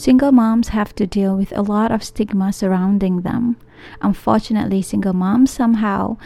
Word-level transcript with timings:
Single 0.00 0.32
moms 0.32 0.68
have 0.68 0.94
to 0.94 1.06
deal 1.06 1.36
with 1.36 1.54
a 1.54 1.60
lot 1.60 1.92
of 1.92 2.02
stigma 2.02 2.54
surrounding 2.54 3.20
them. 3.20 3.58
Unfortunately, 4.00 4.80
single 4.80 5.12
moms 5.12 5.50
somehow 5.50 6.16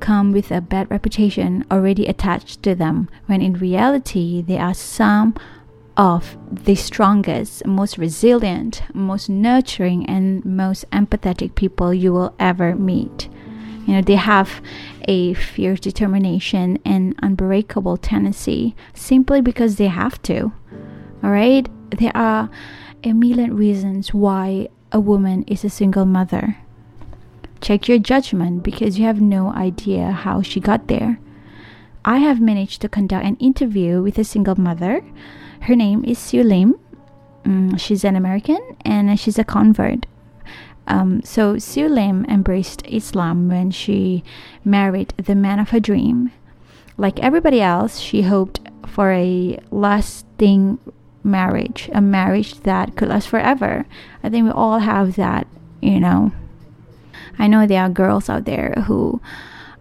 come 0.00 0.32
with 0.32 0.50
a 0.50 0.62
bad 0.62 0.90
reputation 0.90 1.62
already 1.70 2.06
attached 2.06 2.62
to 2.62 2.74
them, 2.74 3.06
when 3.26 3.42
in 3.42 3.52
reality, 3.52 4.40
they 4.40 4.56
are 4.56 4.72
some 4.72 5.34
of 5.94 6.38
the 6.50 6.74
strongest, 6.74 7.66
most 7.66 7.98
resilient, 7.98 8.80
most 8.94 9.28
nurturing, 9.28 10.06
and 10.06 10.42
most 10.46 10.90
empathetic 10.90 11.54
people 11.54 11.92
you 11.92 12.14
will 12.14 12.34
ever 12.38 12.74
meet. 12.76 13.28
You 13.86 13.96
know, 13.96 14.00
they 14.00 14.16
have 14.16 14.62
a 15.06 15.34
fierce 15.34 15.80
determination 15.80 16.78
and 16.82 17.14
unbreakable 17.22 17.98
tendency 17.98 18.74
simply 18.94 19.42
because 19.42 19.76
they 19.76 19.88
have 19.88 20.22
to. 20.22 20.50
All 21.22 21.30
right? 21.30 21.68
There 21.90 22.16
are 22.16 22.48
a 23.04 23.12
million 23.12 23.56
reasons 23.56 24.12
why 24.12 24.68
a 24.92 25.00
woman 25.00 25.44
is 25.44 25.64
a 25.64 25.70
single 25.70 26.04
mother. 26.04 26.58
Check 27.60 27.88
your 27.88 27.98
judgment 27.98 28.62
because 28.62 28.98
you 28.98 29.04
have 29.04 29.20
no 29.20 29.52
idea 29.52 30.10
how 30.10 30.42
she 30.42 30.60
got 30.60 30.88
there. 30.88 31.18
I 32.04 32.18
have 32.18 32.40
managed 32.40 32.80
to 32.82 32.88
conduct 32.88 33.24
an 33.24 33.36
interview 33.36 34.02
with 34.02 34.18
a 34.18 34.24
single 34.24 34.58
mother. 34.58 35.04
Her 35.62 35.76
name 35.76 36.04
is 36.04 36.18
Sue 36.18 36.42
Lim. 36.42 36.78
Mm, 37.44 37.78
she's 37.78 38.04
an 38.04 38.16
American 38.16 38.60
and 38.84 39.18
she's 39.18 39.38
a 39.38 39.44
convert. 39.44 40.06
Um, 40.86 41.22
so 41.22 41.58
Sue 41.58 41.88
Lim 41.88 42.24
embraced 42.26 42.86
Islam 42.86 43.48
when 43.48 43.70
she 43.70 44.24
married 44.64 45.12
the 45.16 45.34
man 45.34 45.58
of 45.58 45.70
her 45.70 45.80
dream. 45.80 46.32
Like 46.96 47.18
everybody 47.20 47.60
else, 47.60 48.00
she 48.00 48.22
hoped 48.22 48.60
for 48.86 49.12
a 49.12 49.58
lasting 49.70 50.78
marriage, 51.28 51.88
a 51.92 52.00
marriage 52.00 52.60
that 52.60 52.96
could 52.96 53.08
last 53.08 53.28
forever. 53.28 53.86
I 54.22 54.30
think 54.30 54.44
we 54.44 54.50
all 54.50 54.78
have 54.78 55.16
that, 55.16 55.46
you 55.80 56.00
know. 56.00 56.32
I 57.38 57.46
know 57.46 57.66
there 57.66 57.82
are 57.82 57.88
girls 57.88 58.28
out 58.28 58.44
there 58.44 58.72
who 58.86 59.20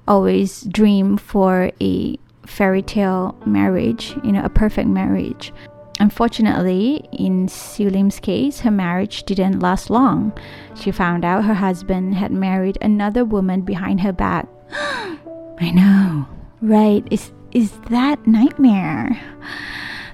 always 0.07 0.61
dream 0.61 1.17
for 1.17 1.71
a 1.81 2.19
fairy 2.45 2.81
tale 2.81 3.37
marriage, 3.45 4.15
you 4.23 4.31
know, 4.31 4.43
a 4.43 4.49
perfect 4.49 4.87
marriage. 4.87 5.51
Unfortunately, 5.99 7.07
in 7.11 7.47
Sue 7.47 7.89
Lim's 7.89 8.19
case, 8.19 8.59
her 8.59 8.71
marriage 8.71 9.23
didn't 9.23 9.59
last 9.59 9.89
long. 9.89 10.37
She 10.75 10.91
found 10.91 11.25
out 11.25 11.45
her 11.45 11.55
husband 11.55 12.15
had 12.15 12.31
married 12.31 12.77
another 12.81 13.25
woman 13.25 13.61
behind 13.61 14.01
her 14.01 14.13
back. 14.13 14.47
I 15.59 15.71
know, 15.71 16.27
right? 16.61 17.05
Is 17.09 17.31
is 17.51 17.71
that 17.89 18.27
nightmare? 18.27 19.19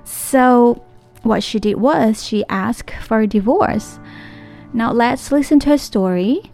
So, 0.06 0.84
what 1.24 1.44
she 1.44 1.60
did 1.60 1.78
was 1.78 2.24
she 2.24 2.46
asked 2.50 2.92
for 3.02 3.22
a 3.22 3.28
divorce. 3.28 4.00
Now 4.74 4.92
let's 4.92 5.32
listen 5.32 5.60
to 5.62 5.70
her 5.70 5.78
story. 5.78 6.52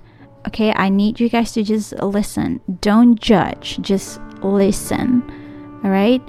Okay, 0.47 0.73
I 0.73 0.89
need 0.89 1.19
you 1.19 1.29
guys 1.29 1.51
to 1.53 1.63
just 1.63 1.93
listen. 1.93 2.61
Don't 2.81 3.19
judge, 3.19 3.79
just 3.81 4.21
listen. 4.41 5.23
All 5.83 5.91
right, 5.91 6.21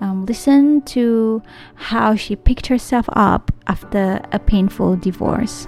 um, 0.00 0.26
listen 0.26 0.82
to 0.82 1.42
how 1.74 2.14
she 2.14 2.36
picked 2.36 2.66
herself 2.66 3.08
up 3.14 3.50
after 3.66 4.20
a 4.32 4.38
painful 4.38 4.96
divorce. 4.96 5.66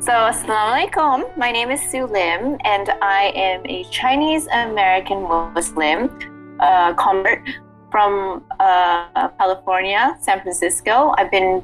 So, 0.00 0.10
Assalamu 0.10 0.90
alaikum. 0.90 1.36
My 1.38 1.52
name 1.52 1.70
is 1.70 1.80
Sue 1.80 2.06
Lim, 2.06 2.58
and 2.64 2.90
I 3.02 3.32
am 3.36 3.64
a 3.66 3.84
Chinese 3.90 4.48
American 4.48 5.22
Muslim 5.22 6.10
uh, 6.58 6.92
convert 6.94 7.48
from 7.92 8.42
uh, 8.58 9.28
California, 9.38 10.16
San 10.20 10.40
Francisco. 10.40 11.14
I've 11.18 11.30
been 11.30 11.62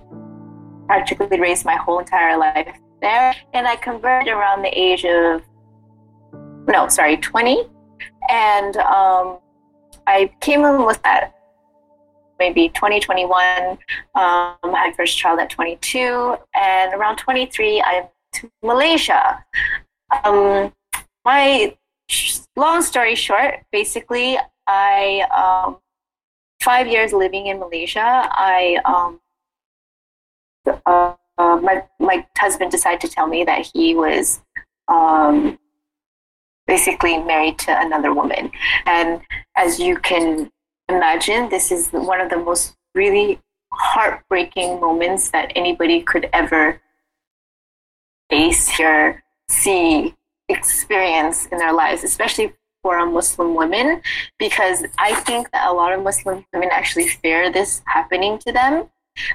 practically 0.87 1.41
raised 1.41 1.65
my 1.65 1.75
whole 1.75 1.99
entire 1.99 2.37
life 2.39 2.77
there, 3.01 3.35
and 3.55 3.67
I 3.67 3.77
converted 3.77 4.29
around 4.29 4.63
the 4.63 4.79
age 4.79 5.05
of 5.05 5.43
no, 6.69 6.87
sorry, 6.89 7.17
20, 7.17 7.65
and 8.29 8.77
um, 8.77 9.39
I 10.07 10.31
came 10.41 10.65
in 10.65 10.85
with 10.85 11.03
that 11.03 11.35
maybe 12.39 12.69
2021. 12.69 13.33
Um, 13.71 13.79
I 14.15 14.93
first 14.97 15.17
child 15.17 15.41
at 15.41 15.51
22, 15.51 16.37
and 16.55 16.95
around 16.95 17.17
23, 17.17 17.81
I 17.81 18.01
moved 18.01 18.09
to 18.35 18.51
Malaysia. 18.63 19.45
Um, 20.25 20.73
my 21.25 21.75
long 22.55 22.83
story 22.83 23.15
short, 23.15 23.65
basically, 23.73 24.39
I 24.67 25.65
um, 25.67 25.79
five 26.61 26.87
years 26.87 27.13
living 27.13 27.47
in 27.47 27.59
Malaysia. 27.59 28.29
I 28.31 28.79
um, 28.85 29.21
uh, 30.87 31.15
uh, 31.39 31.57
my 31.57 31.85
my 31.99 32.27
husband 32.37 32.71
decided 32.71 33.01
to 33.03 33.09
tell 33.09 33.27
me 33.27 33.45
that 33.45 33.71
he 33.73 33.95
was 33.95 34.41
um, 34.89 35.59
basically 36.67 37.19
married 37.19 37.59
to 37.61 37.81
another 37.81 38.13
woman. 38.13 38.51
And 38.87 39.21
as 39.57 39.79
you 39.79 39.97
can 39.97 40.51
imagine, 40.89 41.49
this 41.49 41.71
is 41.71 41.89
one 41.91 42.21
of 42.21 42.31
the 42.31 42.39
most 42.39 42.77
really 42.95 43.41
heartbreaking 43.73 44.81
moments 44.81 45.31
that 45.31 45.53
anybody 45.55 46.03
could 46.03 46.29
ever 46.33 46.81
face 48.31 48.79
or 48.81 49.23
see, 49.49 50.15
experience 50.49 51.47
in 51.47 51.59
their 51.59 51.73
lives, 51.73 52.05
especially 52.05 52.53
for 52.83 52.99
a 52.99 53.07
Muslim 53.07 53.55
woman, 53.55 54.03
because 54.39 54.85
I 54.99 55.15
think 55.23 55.51
that 55.53 55.69
a 55.69 55.73
lot 55.73 55.93
of 55.93 56.03
Muslim 56.03 56.45
women 56.53 56.69
actually 56.73 57.09
fear 57.09 57.51
this 57.51 57.83
happening 57.87 58.39
to 58.41 58.53
them. 58.53 58.89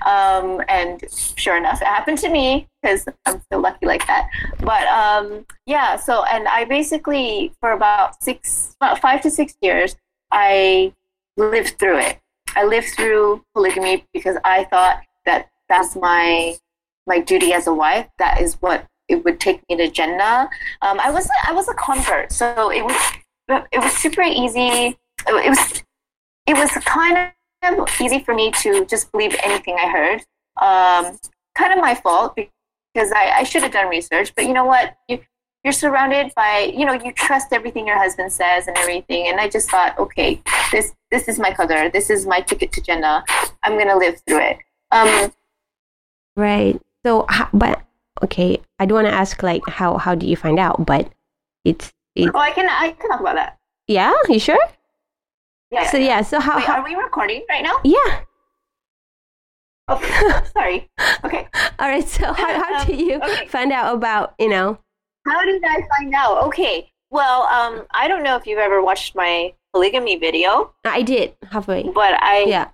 Um, 0.05 0.61
and 0.69 1.03
sure 1.35 1.57
enough, 1.57 1.81
it 1.81 1.87
happened 1.87 2.17
to 2.19 2.29
me 2.29 2.67
because 2.81 3.05
I'm 3.25 3.41
so 3.51 3.59
lucky 3.59 3.85
like 3.85 4.07
that. 4.07 4.29
But 4.59 4.87
um, 4.87 5.45
yeah, 5.65 5.97
so 5.97 6.23
and 6.23 6.47
I 6.47 6.65
basically 6.65 7.53
for 7.59 7.71
about 7.71 8.23
six, 8.23 8.75
about 8.79 8.99
five 8.99 9.21
to 9.21 9.29
six 9.29 9.55
years, 9.61 9.95
I 10.31 10.93
lived 11.37 11.79
through 11.79 11.99
it. 11.99 12.19
I 12.55 12.65
lived 12.65 12.89
through 12.95 13.43
polygamy 13.53 14.05
because 14.13 14.37
I 14.43 14.65
thought 14.65 15.01
that 15.25 15.49
that's 15.67 15.95
my 15.95 16.55
my 17.05 17.19
duty 17.19 17.53
as 17.53 17.67
a 17.67 17.73
wife. 17.73 18.07
That 18.19 18.39
is 18.39 18.55
what 18.61 18.87
it 19.09 19.25
would 19.25 19.39
take 19.39 19.61
me 19.69 19.75
to 19.77 19.89
Jannah. 19.89 20.49
Um, 20.81 20.99
I 20.99 21.11
was 21.11 21.29
I 21.45 21.51
was 21.51 21.67
a 21.67 21.73
convert, 21.73 22.31
so 22.31 22.71
it 22.71 22.83
was 22.83 22.95
it 23.71 23.79
was 23.79 23.91
super 23.93 24.21
easy. 24.21 24.97
It 25.27 25.49
was 25.49 25.83
it 26.45 26.57
was 26.57 26.71
kind 26.85 27.31
of 27.63 27.89
easy 28.01 28.19
for 28.19 28.33
me 28.33 28.51
to 28.51 28.85
just 28.85 29.11
believe 29.11 29.35
anything 29.43 29.77
I 29.79 29.89
heard. 29.89 30.19
Um, 30.61 31.17
kind 31.55 31.73
of 31.73 31.79
my 31.79 31.95
fault 31.95 32.35
because 32.35 33.11
I, 33.11 33.31
I 33.37 33.43
should 33.43 33.63
have 33.63 33.71
done 33.71 33.87
research. 33.87 34.33
But 34.35 34.45
you 34.45 34.53
know 34.53 34.65
what? 34.65 34.95
You, 35.07 35.19
you're 35.63 35.73
surrounded 35.73 36.33
by, 36.35 36.73
you 36.75 36.85
know, 36.85 36.93
you 36.93 37.13
trust 37.13 37.53
everything 37.53 37.87
your 37.87 37.97
husband 37.97 38.31
says 38.31 38.67
and 38.67 38.77
everything. 38.77 39.27
And 39.27 39.39
I 39.39 39.47
just 39.47 39.69
thought, 39.69 39.97
okay, 39.97 40.41
this 40.71 40.93
this 41.09 41.27
is 41.27 41.39
my 41.39 41.51
qadar. 41.51 41.91
This 41.91 42.09
is 42.09 42.25
my 42.25 42.41
ticket 42.41 42.71
to 42.73 42.81
Jannah. 42.81 43.23
I'm 43.63 43.77
gonna 43.77 43.97
live 43.97 44.21
through 44.27 44.41
it. 44.41 44.57
Um, 44.91 45.31
right. 46.35 46.79
So, 47.05 47.25
but 47.53 47.81
okay, 48.23 48.61
I 48.79 48.85
don't 48.85 49.03
want 49.03 49.07
to 49.07 49.13
ask 49.13 49.41
like 49.41 49.61
how 49.67 49.97
how 49.97 50.15
do 50.15 50.27
you 50.27 50.35
find 50.35 50.59
out? 50.59 50.85
But 50.85 51.09
it's, 51.63 51.93
oh, 52.17 52.31
I 52.39 52.51
can 52.51 52.67
I 52.69 52.91
can 52.91 53.09
talk 53.09 53.19
about 53.19 53.35
that. 53.35 53.57
Yeah, 53.87 54.13
you 54.29 54.39
sure? 54.39 54.59
Yeah. 55.71 55.89
So 55.89 55.97
yeah. 55.97 56.21
So 56.21 56.39
how, 56.39 56.57
Wait, 56.57 56.65
how 56.65 56.79
are 56.81 56.83
we 56.85 56.95
recording 56.95 57.43
right 57.49 57.63
now? 57.63 57.75
Yeah. 57.83 58.21
Oh, 59.87 60.41
sorry. 60.53 60.89
Okay. 61.25 61.47
All 61.79 61.87
right. 61.89 62.07
So 62.07 62.31
how 62.33 62.53
how 62.63 62.81
Um, 62.81 62.87
do 62.87 62.95
you 62.95 63.15
okay. 63.21 63.47
find 63.47 63.71
out 63.71 63.93
about 63.95 64.33
you 64.39 64.49
know? 64.49 64.77
How 65.27 65.43
did 65.43 65.63
I 65.65 65.81
find 65.97 66.13
out? 66.13 66.43
Okay. 66.47 66.89
Well, 67.11 67.43
um, 67.43 67.85
I 67.93 68.07
don't 68.07 68.23
know 68.23 68.35
if 68.37 68.47
you've 68.47 68.59
ever 68.59 68.81
watched 68.81 69.15
my 69.15 69.53
polygamy 69.73 70.17
video, 70.17 70.73
I 70.85 71.01
did 71.01 71.35
halfway. 71.51 71.83
but 71.89 72.21
I 72.21 72.43
Yeah. 72.47 72.69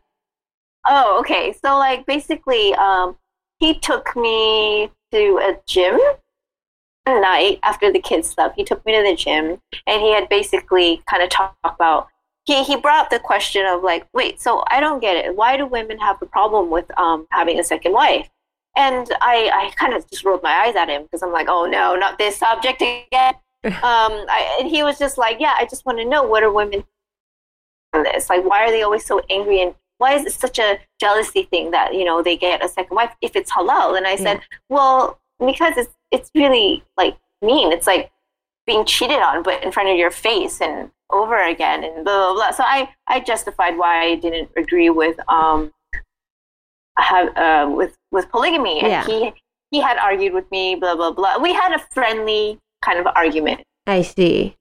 Oh, 0.88 1.20
okay. 1.20 1.54
So 1.54 1.78
like 1.78 2.06
basically, 2.06 2.74
um, 2.76 3.18
he 3.60 3.74
took 3.80 4.16
me 4.16 4.90
to 5.12 5.38
a 5.42 5.58
gym 5.68 6.00
one 7.06 7.22
night 7.22 7.60
after 7.64 7.92
the 7.92 8.00
kids 8.00 8.30
slept. 8.30 8.56
He 8.56 8.64
took 8.64 8.86
me 8.86 8.96
to 8.96 9.04
the 9.04 9.16
gym, 9.16 9.62
and 9.88 10.02
he 10.02 10.14
had 10.14 10.30
basically 10.30 11.02
kind 11.10 11.24
of 11.24 11.30
talked 11.30 11.58
about. 11.64 12.08
He 12.46 12.64
he 12.64 12.76
brought 12.76 13.06
up 13.06 13.10
the 13.10 13.20
question 13.20 13.66
of 13.66 13.84
like, 13.84 14.08
wait, 14.14 14.42
so 14.42 14.64
I 14.68 14.80
don't 14.80 15.00
get 15.00 15.18
it. 15.18 15.36
Why 15.36 15.58
do 15.58 15.66
women 15.66 16.00
have 16.00 16.22
a 16.22 16.26
problem 16.26 16.70
with 16.70 16.90
um 16.98 17.28
having 17.32 17.60
a 17.60 17.64
second 17.64 17.94
wife? 17.94 18.30
And 18.76 19.08
I 19.22 19.52
I 19.54 19.72
kind 19.76 19.94
of 19.94 20.10
just 20.10 20.24
rolled 20.24 20.44
my 20.44 20.52
eyes 20.52 20.76
at 20.76 20.90
him 20.90 21.04
because 21.04 21.22
I'm 21.22 21.32
like, 21.32 21.48
oh 21.50 21.66
no, 21.66 21.96
not 21.96 22.18
this 22.18 22.38
subject 22.38 22.82
again. 22.82 23.36
um, 23.66 23.74
I, 23.84 24.58
and 24.60 24.70
he 24.70 24.84
was 24.84 24.98
just 24.98 25.18
like, 25.18 25.38
yeah, 25.40 25.54
I 25.58 25.66
just 25.66 25.86
want 25.86 25.98
to 25.98 26.06
know 26.06 26.24
what 26.24 26.44
are 26.44 26.52
women 26.52 26.86
on 27.94 28.04
this? 28.04 28.30
Like, 28.30 28.46
why 28.46 28.64
are 28.64 28.72
they 28.72 28.84
always 28.84 29.06
so 29.06 29.22
angry 29.30 29.62
and 29.62 29.76
why 29.98 30.14
is 30.14 30.26
it 30.26 30.32
such 30.32 30.60
a 30.60 30.80
jealousy 31.00 31.44
thing 31.44 31.72
that 31.72 31.94
you 31.94 32.06
know 32.06 32.24
they 32.24 32.38
get 32.38 32.64
a 32.64 32.70
second 32.70 32.96
wife 32.96 33.14
if 33.22 33.36
it's 33.36 33.52
halal? 33.52 33.98
And 33.98 34.08
I 34.08 34.16
said, 34.16 34.42
well, 34.70 35.20
because 35.40 35.78
it's 35.78 35.94
it's 36.12 36.30
really 36.36 36.84
like 36.98 37.18
mean. 37.42 37.72
It's 37.72 37.88
like 37.88 38.12
being 38.66 38.86
cheated 38.86 39.20
on, 39.20 39.44
but 39.44 39.64
in 39.64 39.72
front 39.72 39.90
of 39.90 39.98
your 39.98 40.12
face 40.12 40.62
and 40.62 40.92
over 41.12 41.42
again 41.42 41.84
and 41.84 42.06
blah 42.06 42.34
blah 42.34 42.34
blah. 42.34 42.52
So 42.52 42.64
I 42.64 42.90
I 43.08 43.20
justified 43.20 43.78
why 43.78 44.02
I 44.04 44.16
didn't 44.16 44.50
agree 44.56 44.90
with 44.90 45.18
um 45.30 45.72
have 46.98 47.36
uh, 47.38 47.70
with 47.70 47.96
with 48.12 48.30
polygamy, 48.30 48.80
and 48.80 48.90
Yeah. 48.90 49.06
he 49.06 49.34
he 49.72 49.80
had 49.82 49.98
argued 49.98 50.34
with 50.34 50.50
me, 50.52 50.76
blah 50.76 50.96
blah 50.96 51.12
blah. 51.12 51.38
We 51.38 51.54
had 51.54 51.74
a 51.74 51.80
friendly 51.94 52.60
kind 52.82 53.00
of 53.00 53.08
argument. 53.16 53.62
I 53.88 54.02
see. 54.02 54.56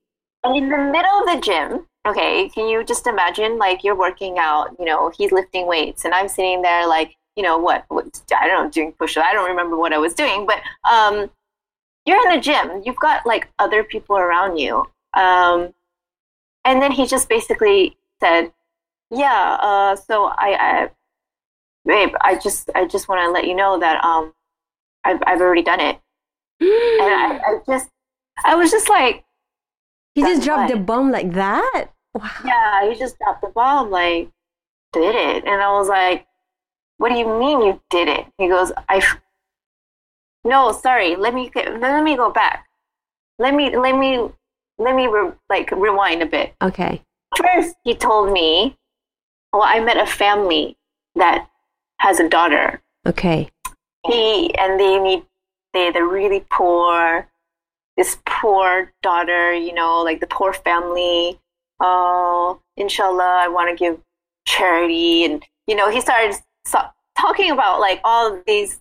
And 0.44 0.56
in 0.56 0.68
the 0.68 0.78
middle 0.78 1.18
of 1.20 1.26
the 1.26 1.40
gym, 1.40 1.86
okay, 2.06 2.48
can 2.48 2.68
you 2.68 2.84
just 2.84 3.06
imagine 3.06 3.58
like 3.58 3.82
you're 3.82 3.96
working 3.96 4.38
out, 4.38 4.74
you 4.78 4.84
know, 4.84 5.10
he's 5.16 5.32
lifting 5.32 5.66
weights 5.66 6.04
and 6.04 6.14
I'm 6.14 6.28
sitting 6.28 6.62
there 6.62 6.86
like, 6.86 7.14
you 7.38 7.44
know, 7.44 7.56
what, 7.56 7.84
what 7.86 8.20
I 8.36 8.48
don't 8.48 8.64
know, 8.64 8.70
doing 8.70 8.92
push 8.98 9.16
ups. 9.16 9.24
I 9.24 9.32
don't 9.32 9.48
remember 9.48 9.76
what 9.76 9.92
I 9.92 9.98
was 9.98 10.12
doing, 10.12 10.44
but 10.44 10.60
um, 10.90 11.30
you're 12.04 12.20
in 12.28 12.34
the 12.34 12.40
gym. 12.40 12.82
You've 12.84 12.96
got 12.96 13.24
like 13.24 13.48
other 13.60 13.84
people 13.84 14.16
around 14.16 14.56
you. 14.56 14.84
Um, 15.14 15.72
and 16.64 16.82
then 16.82 16.90
he 16.90 17.06
just 17.06 17.28
basically 17.28 17.96
said, 18.18 18.52
yeah, 19.12 19.56
uh, 19.60 19.94
so 19.94 20.24
I, 20.24 20.56
I, 20.58 20.90
babe, 21.84 22.10
I 22.20 22.36
just, 22.38 22.70
I 22.74 22.86
just 22.86 23.08
want 23.08 23.20
to 23.20 23.30
let 23.30 23.46
you 23.46 23.54
know 23.54 23.78
that 23.78 24.04
um, 24.04 24.34
I've, 25.04 25.22
I've 25.24 25.40
already 25.40 25.62
done 25.62 25.78
it. 25.78 26.00
and 26.60 26.68
I, 27.14 27.40
I 27.46 27.58
just, 27.68 27.88
I 28.44 28.56
was 28.56 28.72
just 28.72 28.88
like, 28.88 29.24
He 30.16 30.22
just 30.22 30.42
dropped 30.42 30.72
the 30.72 30.78
bomb 30.78 31.12
like 31.12 31.32
that? 31.34 31.92
Wow. 32.14 32.30
yeah, 32.44 32.90
he 32.90 32.98
just 32.98 33.16
dropped 33.18 33.42
the 33.42 33.48
bomb, 33.54 33.92
like, 33.92 34.28
did 34.92 35.14
it. 35.14 35.44
And 35.44 35.62
I 35.62 35.70
was 35.70 35.86
like, 35.88 36.26
what 36.98 37.10
do 37.10 37.16
you 37.16 37.26
mean 37.38 37.62
you 37.62 37.80
did 37.90 38.08
it? 38.08 38.26
He 38.36 38.48
goes, 38.48 38.70
I, 38.88 39.02
no, 40.44 40.72
sorry, 40.72 41.16
let 41.16 41.34
me, 41.34 41.50
let 41.54 42.04
me 42.04 42.16
go 42.16 42.30
back. 42.30 42.66
Let 43.38 43.54
me, 43.54 43.74
let 43.76 43.96
me, 43.96 44.28
let 44.78 44.94
me, 44.94 45.06
re- 45.06 45.32
like, 45.48 45.70
rewind 45.70 46.22
a 46.22 46.26
bit. 46.26 46.54
Okay. 46.60 47.02
First, 47.36 47.76
he 47.84 47.94
told 47.94 48.32
me, 48.32 48.76
well, 49.52 49.62
I 49.64 49.80
met 49.80 49.96
a 49.96 50.06
family 50.06 50.76
that 51.14 51.48
has 52.00 52.20
a 52.20 52.28
daughter. 52.28 52.82
Okay. 53.06 53.48
He, 54.06 54.54
and 54.56 54.78
they 54.78 54.98
need, 54.98 55.24
they, 55.72 55.90
they're 55.90 56.06
really 56.06 56.44
poor. 56.50 57.28
This 57.96 58.18
poor 58.26 58.92
daughter, 59.02 59.52
you 59.52 59.72
know, 59.72 60.02
like 60.02 60.20
the 60.20 60.26
poor 60.26 60.52
family. 60.52 61.38
Oh, 61.80 62.60
inshallah, 62.76 63.38
I 63.40 63.48
want 63.48 63.70
to 63.70 63.76
give 63.76 64.00
charity. 64.46 65.24
And, 65.24 65.44
you 65.66 65.74
know, 65.74 65.90
he 65.90 66.00
started 66.00 66.36
so- 66.70 66.88
talking 67.18 67.50
about 67.50 67.80
like 67.80 68.00
all 68.04 68.32
of 68.32 68.44
these 68.46 68.80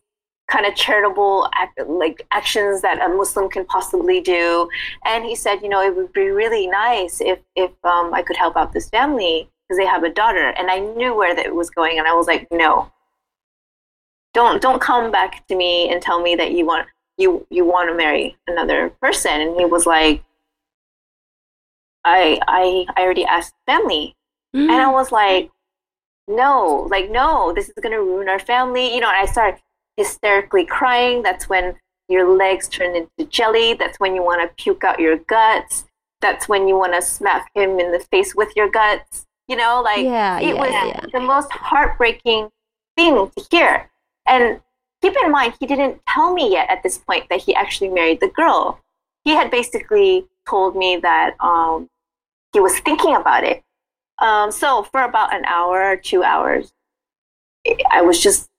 kind 0.49 0.65
of 0.65 0.75
charitable 0.75 1.49
act, 1.55 1.79
like 1.87 2.25
actions 2.31 2.81
that 2.81 3.01
a 3.01 3.09
Muslim 3.13 3.49
can 3.49 3.65
possibly 3.65 4.21
do. 4.21 4.69
And 5.05 5.25
he 5.25 5.35
said, 5.35 5.61
you 5.61 5.69
know, 5.69 5.81
it 5.81 5.95
would 5.95 6.13
be 6.13 6.29
really 6.29 6.67
nice 6.67 7.21
if 7.21 7.39
if 7.55 7.71
um, 7.83 8.13
I 8.13 8.21
could 8.21 8.37
help 8.37 8.55
out 8.55 8.73
this 8.73 8.89
family 8.89 9.49
because 9.67 9.77
they 9.77 9.85
have 9.85 10.03
a 10.03 10.09
daughter. 10.09 10.49
And 10.57 10.71
I 10.71 10.79
knew 10.79 11.15
where 11.15 11.35
that 11.35 11.53
was 11.53 11.69
going, 11.69 11.99
and 11.99 12.07
I 12.07 12.13
was 12.13 12.27
like, 12.27 12.47
no, 12.51 12.91
don't 14.33 14.61
don't 14.61 14.81
come 14.81 15.11
back 15.11 15.45
to 15.47 15.55
me 15.55 15.89
and 15.89 16.01
tell 16.01 16.21
me 16.21 16.35
that 16.35 16.51
you 16.51 16.65
want 16.65 16.87
you 17.17 17.45
you 17.49 17.65
want 17.65 17.89
to 17.89 17.95
marry 17.95 18.37
another 18.47 18.89
person. 19.01 19.41
And 19.41 19.59
he 19.59 19.65
was 19.65 19.85
like, 19.85 20.23
I 22.05 22.39
I 22.47 22.85
I 22.95 23.01
already 23.03 23.25
asked 23.25 23.53
family, 23.65 24.15
and 24.53 24.71
I 24.71 24.89
was 24.89 25.11
like, 25.11 25.51
no, 26.27 26.87
like, 26.89 27.09
no, 27.09 27.53
this 27.53 27.67
is 27.67 27.75
going 27.81 27.93
to 27.93 27.99
ruin 28.01 28.29
our 28.29 28.39
family. 28.39 28.93
You 28.93 29.01
know, 29.01 29.09
and 29.09 29.17
I 29.17 29.25
started 29.31 29.61
hysterically 29.95 30.65
crying. 30.65 31.23
That's 31.23 31.49
when 31.49 31.75
your 32.09 32.29
legs 32.35 32.67
turn 32.67 32.95
into 32.95 33.29
jelly. 33.29 33.73
That's 33.73 33.99
when 33.99 34.15
you 34.15 34.23
want 34.23 34.41
to 34.41 34.63
puke 34.63 34.83
out 34.83 34.99
your 34.99 35.17
guts. 35.17 35.85
That's 36.21 36.47
when 36.49 36.67
you 36.67 36.77
want 36.77 36.93
to 36.93 37.01
smack 37.01 37.49
him 37.53 37.79
in 37.79 37.91
the 37.91 37.99
face 37.99 38.33
with 38.35 38.49
your 38.55 38.69
guts. 38.69 39.25
You 39.47 39.55
know, 39.55 39.81
like, 39.83 40.03
Yeah, 40.03 40.39
it 40.39 40.55
yeah, 40.55 40.61
was 40.61 40.71
yeah. 40.71 41.05
the 41.13 41.19
most 41.19 41.51
heartbreaking 41.51 42.49
thing 42.97 43.15
to 43.15 43.43
hear. 43.49 43.89
And 44.27 44.59
keep 45.01 45.13
in 45.23 45.31
mind, 45.31 45.53
he 45.59 45.65
didn't 45.65 46.01
tell 46.07 46.33
me 46.33 46.51
yet 46.51 46.69
at 46.69 46.83
this 46.83 46.97
point 46.97 47.29
that 47.29 47.41
he 47.41 47.55
actually 47.55 47.89
married 47.89 48.19
the 48.19 48.27
girl. 48.29 48.81
He 49.23 49.31
had 49.31 49.51
basically 49.51 50.25
told 50.49 50.75
me 50.75 50.97
that 50.97 51.35
um, 51.39 51.89
he 52.53 52.59
was 52.59 52.79
thinking 52.79 53.15
about 53.15 53.43
it. 53.43 53.63
Um, 54.19 54.51
so 54.51 54.83
for 54.83 55.01
about 55.01 55.33
an 55.33 55.45
hour 55.45 55.95
two 55.97 56.23
hours, 56.23 56.73
I 57.91 58.01
was 58.01 58.19
just 58.21 58.49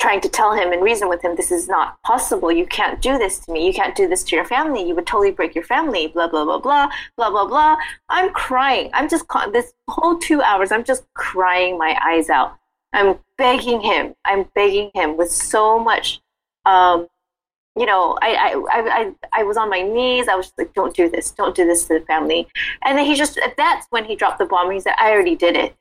trying 0.00 0.20
to 0.20 0.28
tell 0.28 0.52
him 0.52 0.72
and 0.72 0.82
reason 0.82 1.08
with 1.08 1.22
him 1.22 1.34
this 1.36 1.50
is 1.50 1.68
not 1.68 2.00
possible. 2.02 2.52
You 2.52 2.66
can't 2.66 3.00
do 3.00 3.16
this 3.16 3.38
to 3.40 3.52
me. 3.52 3.66
You 3.66 3.72
can't 3.72 3.94
do 3.94 4.08
this 4.08 4.22
to 4.24 4.36
your 4.36 4.44
family. 4.44 4.86
You 4.86 4.94
would 4.94 5.06
totally 5.06 5.30
break 5.30 5.54
your 5.54 5.64
family. 5.64 6.08
Blah 6.08 6.28
blah 6.28 6.44
blah 6.44 6.58
blah 6.58 6.90
blah 7.16 7.30
blah 7.30 7.46
blah. 7.46 7.76
I'm 8.08 8.30
crying. 8.32 8.90
I'm 8.92 9.08
just 9.08 9.24
this 9.52 9.72
whole 9.88 10.18
two 10.18 10.42
hours. 10.42 10.72
I'm 10.72 10.84
just 10.84 11.04
crying 11.14 11.78
my 11.78 11.96
eyes 12.04 12.28
out. 12.28 12.58
I'm 12.92 13.18
begging 13.38 13.80
him. 13.80 14.14
I'm 14.24 14.44
begging 14.54 14.90
him 14.94 15.16
with 15.16 15.30
so 15.30 15.78
much. 15.78 16.20
Um, 16.66 17.08
you 17.76 17.86
know, 17.86 18.16
I, 18.22 18.34
I, 18.34 18.72
I, 18.72 19.12
I, 19.40 19.42
was 19.42 19.56
on 19.56 19.68
my 19.68 19.82
knees. 19.82 20.28
I 20.28 20.36
was 20.36 20.46
just 20.46 20.58
like, 20.58 20.74
don't 20.74 20.94
do 20.94 21.08
this. 21.08 21.32
Don't 21.32 21.56
do 21.56 21.66
this 21.66 21.86
to 21.86 21.98
the 21.98 22.06
family. 22.06 22.46
And 22.84 22.96
then 22.96 23.04
he 23.04 23.14
just, 23.16 23.38
that's 23.56 23.86
when 23.90 24.04
he 24.04 24.14
dropped 24.14 24.38
the 24.38 24.44
bomb. 24.44 24.70
He 24.70 24.80
said, 24.80 24.94
I 24.98 25.10
already 25.10 25.34
did 25.34 25.56
it. 25.56 25.74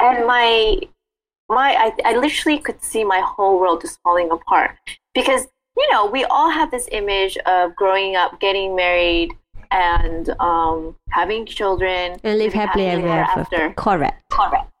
And 0.00 0.26
my, 0.26 0.80
my, 1.48 1.74
I, 1.74 1.92
I 2.04 2.16
literally 2.16 2.58
could 2.58 2.82
see 2.84 3.02
my 3.02 3.20
whole 3.20 3.58
world 3.58 3.80
just 3.80 3.98
falling 4.02 4.30
apart 4.30 4.76
because, 5.14 5.46
you 5.76 5.90
know, 5.90 6.04
we 6.04 6.24
all 6.24 6.50
have 6.50 6.70
this 6.70 6.86
image 6.92 7.38
of 7.46 7.74
growing 7.74 8.16
up, 8.16 8.38
getting 8.38 8.76
married, 8.76 9.30
and 9.70 10.28
um, 10.38 10.94
having 11.08 11.46
children. 11.46 12.20
And 12.22 12.38
live 12.38 12.52
happily 12.52 12.86
ever 12.86 13.08
after. 13.08 13.72
Correct. 13.76 14.22
Correct. 14.30 14.71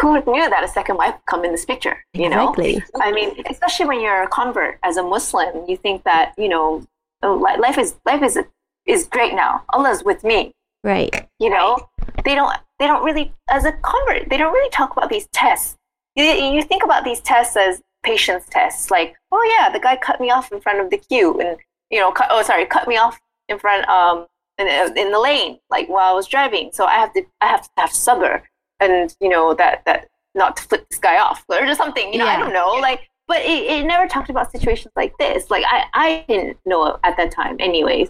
Who 0.00 0.22
knew 0.24 0.48
that 0.50 0.64
a 0.64 0.68
second 0.68 0.96
wife 0.96 1.14
would 1.14 1.26
come 1.26 1.44
in 1.44 1.52
this 1.52 1.64
picture? 1.64 2.04
You 2.14 2.28
know, 2.28 2.52
Exactly. 2.52 2.82
I 3.00 3.12
mean, 3.12 3.42
especially 3.48 3.86
when 3.86 4.00
you're 4.00 4.22
a 4.22 4.28
convert 4.28 4.78
as 4.82 4.96
a 4.96 5.02
Muslim, 5.02 5.64
you 5.68 5.76
think 5.76 6.04
that 6.04 6.34
you 6.36 6.48
know 6.48 6.84
oh, 7.22 7.34
life 7.34 7.78
is 7.78 7.96
life 8.04 8.22
is 8.22 8.38
is 8.86 9.06
great 9.06 9.34
now. 9.34 9.64
Allah's 9.72 10.04
with 10.04 10.24
me. 10.24 10.52
Right. 10.84 11.28
You 11.38 11.50
know, 11.50 11.88
they 12.24 12.34
don't 12.34 12.56
they 12.78 12.86
don't 12.86 13.04
really 13.04 13.32
as 13.50 13.64
a 13.64 13.72
convert 13.72 14.28
they 14.30 14.36
don't 14.36 14.52
really 14.52 14.70
talk 14.70 14.96
about 14.96 15.10
these 15.10 15.28
tests. 15.32 15.76
You 16.16 16.24
you 16.24 16.62
think 16.62 16.82
about 16.84 17.04
these 17.04 17.20
tests 17.20 17.56
as 17.56 17.82
patience 18.02 18.46
tests, 18.50 18.90
like 18.90 19.16
oh 19.32 19.56
yeah, 19.58 19.70
the 19.70 19.80
guy 19.80 19.96
cut 19.96 20.20
me 20.20 20.30
off 20.30 20.52
in 20.52 20.60
front 20.60 20.80
of 20.80 20.90
the 20.90 20.98
queue, 20.98 21.40
and 21.40 21.58
you 21.90 22.00
know, 22.00 22.12
cut, 22.12 22.28
oh 22.30 22.42
sorry, 22.42 22.66
cut 22.66 22.88
me 22.88 22.96
off 22.96 23.18
in 23.48 23.58
front 23.58 23.88
um 23.88 24.26
in, 24.58 24.66
in 24.96 25.12
the 25.12 25.18
lane 25.18 25.58
like 25.70 25.88
while 25.88 26.10
I 26.10 26.14
was 26.14 26.26
driving. 26.26 26.70
So 26.72 26.84
I 26.84 26.94
have 26.94 27.12
to 27.14 27.22
I 27.40 27.46
have 27.46 27.62
to 27.62 27.70
have 27.76 27.90
sabr 27.90 28.42
and 28.80 29.14
you 29.20 29.28
know 29.28 29.54
that 29.54 29.84
that 29.86 30.08
not 30.34 30.56
to 30.56 30.62
flip 30.64 30.86
this 30.90 30.98
guy 30.98 31.18
off 31.18 31.44
or 31.48 31.60
just 31.66 31.78
something. 31.78 32.12
You 32.12 32.18
know, 32.20 32.26
I 32.26 32.38
don't 32.38 32.52
know 32.52 32.70
like. 32.80 33.08
But 33.26 33.42
it, 33.42 33.64
it 33.70 33.84
never 33.84 34.08
talked 34.08 34.30
about 34.30 34.50
situations 34.50 34.90
like 34.96 35.12
this. 35.18 35.50
Like 35.50 35.62
I, 35.68 35.84
I 35.92 36.24
didn't 36.28 36.56
know 36.64 36.98
at 37.04 37.18
that 37.18 37.30
time, 37.30 37.56
anyways. 37.58 38.08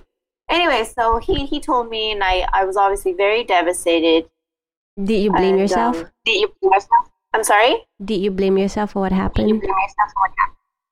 Anyway, 0.48 0.84
so 0.96 1.18
he, 1.18 1.44
he 1.44 1.58
told 1.58 1.90
me, 1.90 2.12
and 2.12 2.22
I, 2.22 2.46
I 2.52 2.64
was 2.64 2.76
obviously 2.76 3.14
very 3.14 3.42
devastated. 3.42 4.30
Did 5.02 5.20
you 5.20 5.32
blame 5.32 5.54
And, 5.54 5.58
yourself? 5.58 5.96
um, 5.96 6.10
did 6.24 6.40
you 6.40 6.52
blame 6.60 6.72
yourself? 6.72 7.08
I'm 7.34 7.42
sorry? 7.42 7.84
Did 8.04 8.20
you 8.20 8.30
blame 8.30 8.56
yourself 8.58 8.92
for 8.92 9.00
what 9.00 9.10
happened? 9.10 9.60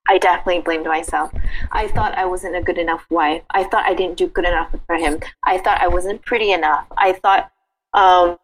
I 0.09 0.19
definitely 0.19 0.63
blamed 0.63 0.87
myself. 0.87 1.33
I 1.71 1.87
thought 1.89 2.19
I 2.19 2.25
wasn't 2.25 2.57
a 2.57 2.63
good 2.63 2.79
enough 2.79 3.07
wife. 3.11 3.43
I 3.51 3.63
thought 3.63 3.87
I 3.87 3.95
didn't 3.95 4.17
do 4.17 4.27
good 4.27 4.45
enough 4.45 4.75
for 4.87 4.97
him. 4.97 5.21
I 5.45 5.59
thought 5.59 5.81
I 5.81 5.87
wasn't 5.87 6.23
pretty 6.23 6.51
enough. 6.51 6.87
I 6.97 7.13
thought, 7.13 7.51
um, 7.95 8.39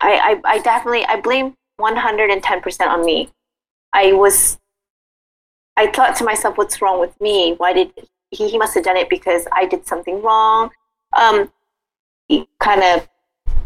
I, 0.00 0.40
I, 0.44 0.54
I 0.54 0.58
definitely, 0.60 1.04
I 1.06 1.20
blame 1.20 1.54
110% 1.80 2.86
on 2.86 3.04
me. 3.04 3.30
I 3.92 4.12
was, 4.12 4.58
I 5.76 5.88
thought 5.88 6.16
to 6.16 6.24
myself, 6.24 6.56
what's 6.56 6.80
wrong 6.80 7.00
with 7.00 7.18
me? 7.20 7.54
Why 7.56 7.72
did 7.72 7.92
he, 8.30 8.48
he 8.48 8.58
must 8.58 8.74
have 8.74 8.84
done 8.84 8.96
it 8.96 9.08
because 9.08 9.46
I 9.52 9.66
did 9.66 9.86
something 9.86 10.22
wrong. 10.22 10.70
Um, 11.16 11.52
he 12.28 12.48
kind 12.60 12.82
of 12.82 13.08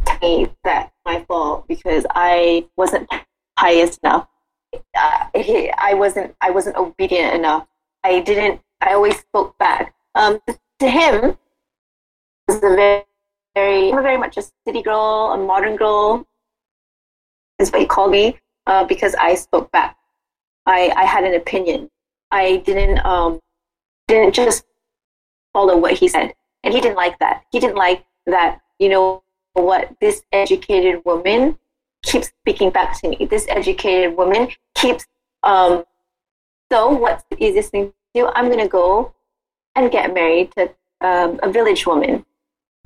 told 0.05 0.23
me 0.23 0.49
that 0.65 0.93
my 1.05 1.25
fault 1.29 1.69
because 1.69 2.07
I 2.15 2.67
wasn't 2.77 3.09
pious 3.57 3.99
enough. 3.99 4.29
Uh, 4.97 5.27
he, 5.37 5.71
I 5.71 5.95
wasn't 5.95 6.35
I 6.41 6.51
wasn't 6.51 6.77
obedient 6.77 7.35
enough. 7.35 7.67
I 8.03 8.21
didn't. 8.21 8.61
I 8.81 8.95
always 8.95 9.19
spoke 9.19 9.57
back. 9.59 9.95
Um, 10.15 10.41
to 10.81 10.91
him, 10.91 11.37
was 12.49 12.57
a 12.57 12.61
very, 12.61 13.05
very, 13.55 13.93
I'm 13.93 14.03
very 14.03 14.19
much 14.19 14.37
a 14.37 14.43
city 14.67 14.83
girl, 14.83 15.33
a 15.35 15.39
modern 15.39 15.77
girl, 15.77 16.27
is 17.59 17.71
what 17.71 17.81
he 17.81 17.87
called 17.87 18.11
me, 18.11 18.39
uh, 18.67 18.85
because 18.85 19.15
I 19.15 19.35
spoke 19.35 19.71
back. 19.71 19.97
I, 20.67 20.93
I 20.97 21.05
had 21.05 21.25
an 21.25 21.35
opinion. 21.35 21.91
I 22.31 22.57
didn't 22.67 23.05
um 23.07 23.41
didn't 24.09 24.35
just 24.35 24.65
follow 25.53 25.77
what 25.77 25.93
he 25.93 26.09
said, 26.09 26.35
and 26.63 26.75
he 26.75 26.81
didn't 26.81 26.97
like 26.97 27.19
that. 27.21 27.45
He 27.53 27.61
didn't 27.61 27.77
like 27.77 28.05
that. 28.27 28.61
You 28.79 28.89
know 28.89 29.23
what? 29.53 29.95
This 30.01 30.23
educated 30.33 31.05
woman 31.05 31.59
keeps 32.03 32.29
speaking 32.41 32.71
back 32.71 33.01
to 33.01 33.09
me. 33.09 33.27
This 33.31 33.47
educated 33.49 34.17
woman 34.17 34.49
keeps 34.75 35.07
um. 35.43 35.85
So 36.73 36.91
what's 36.91 37.23
the 37.31 37.43
easiest 37.45 37.71
thing 37.71 37.87
to 37.89 37.95
do? 38.15 38.27
I'm 38.35 38.51
gonna 38.51 38.69
go 38.69 39.15
and 39.77 39.93
get 39.93 40.13
married 40.13 40.51
to 40.57 40.71
um, 41.01 41.39
a 41.43 41.53
village 41.53 41.87
woman. 41.87 42.25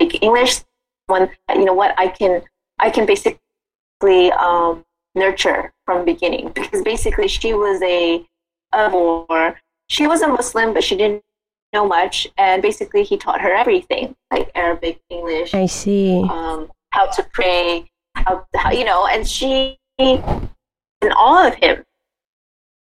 Speak 0.01 0.23
English. 0.23 0.61
One, 1.07 1.31
you 1.51 1.65
know 1.65 1.75
what? 1.75 1.95
I 1.99 2.09
can 2.09 2.43
I 2.79 2.91
can 2.91 3.07
basically 3.07 4.33
um, 4.33 4.85
nurture 5.15 5.73
from 5.85 6.05
beginning 6.05 6.49
because 6.55 6.83
basically 6.83 7.29
she 7.29 7.55
was 7.55 7.83
a 7.83 8.25
uh, 8.73 8.89
more. 8.91 9.61
She 9.89 10.07
was 10.07 10.23
a 10.23 10.29
Muslim, 10.29 10.75
but 10.75 10.85
she 10.85 10.97
didn't 10.97 11.25
know 11.73 11.87
much, 11.87 12.29
and 12.37 12.61
basically 12.61 13.03
he 13.03 13.17
taught 13.17 13.41
her 13.41 13.53
everything, 13.53 14.15
like 14.31 14.51
Arabic, 14.55 15.01
English, 15.09 15.55
I 15.55 15.67
see. 15.67 16.23
um, 16.31 16.71
how 16.91 17.07
to 17.07 17.23
pray, 17.33 17.91
how, 18.15 18.47
how 18.55 18.71
you 18.71 18.85
know, 18.85 19.07
and 19.07 19.27
she 19.27 19.79
in 19.99 21.13
awe 21.13 21.49
of 21.49 21.55
him. 21.55 21.85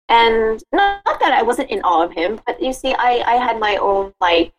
And 0.08 0.62
not, 0.72 1.04
not 1.04 1.20
that 1.20 1.32
I 1.32 1.42
wasn't 1.42 1.70
in 1.70 1.80
awe 1.82 2.04
of 2.04 2.12
him, 2.12 2.40
but 2.46 2.62
you 2.62 2.72
see, 2.72 2.94
I, 2.94 3.22
I 3.26 3.36
had 3.36 3.58
my 3.58 3.76
own 3.76 4.12
like, 4.20 4.52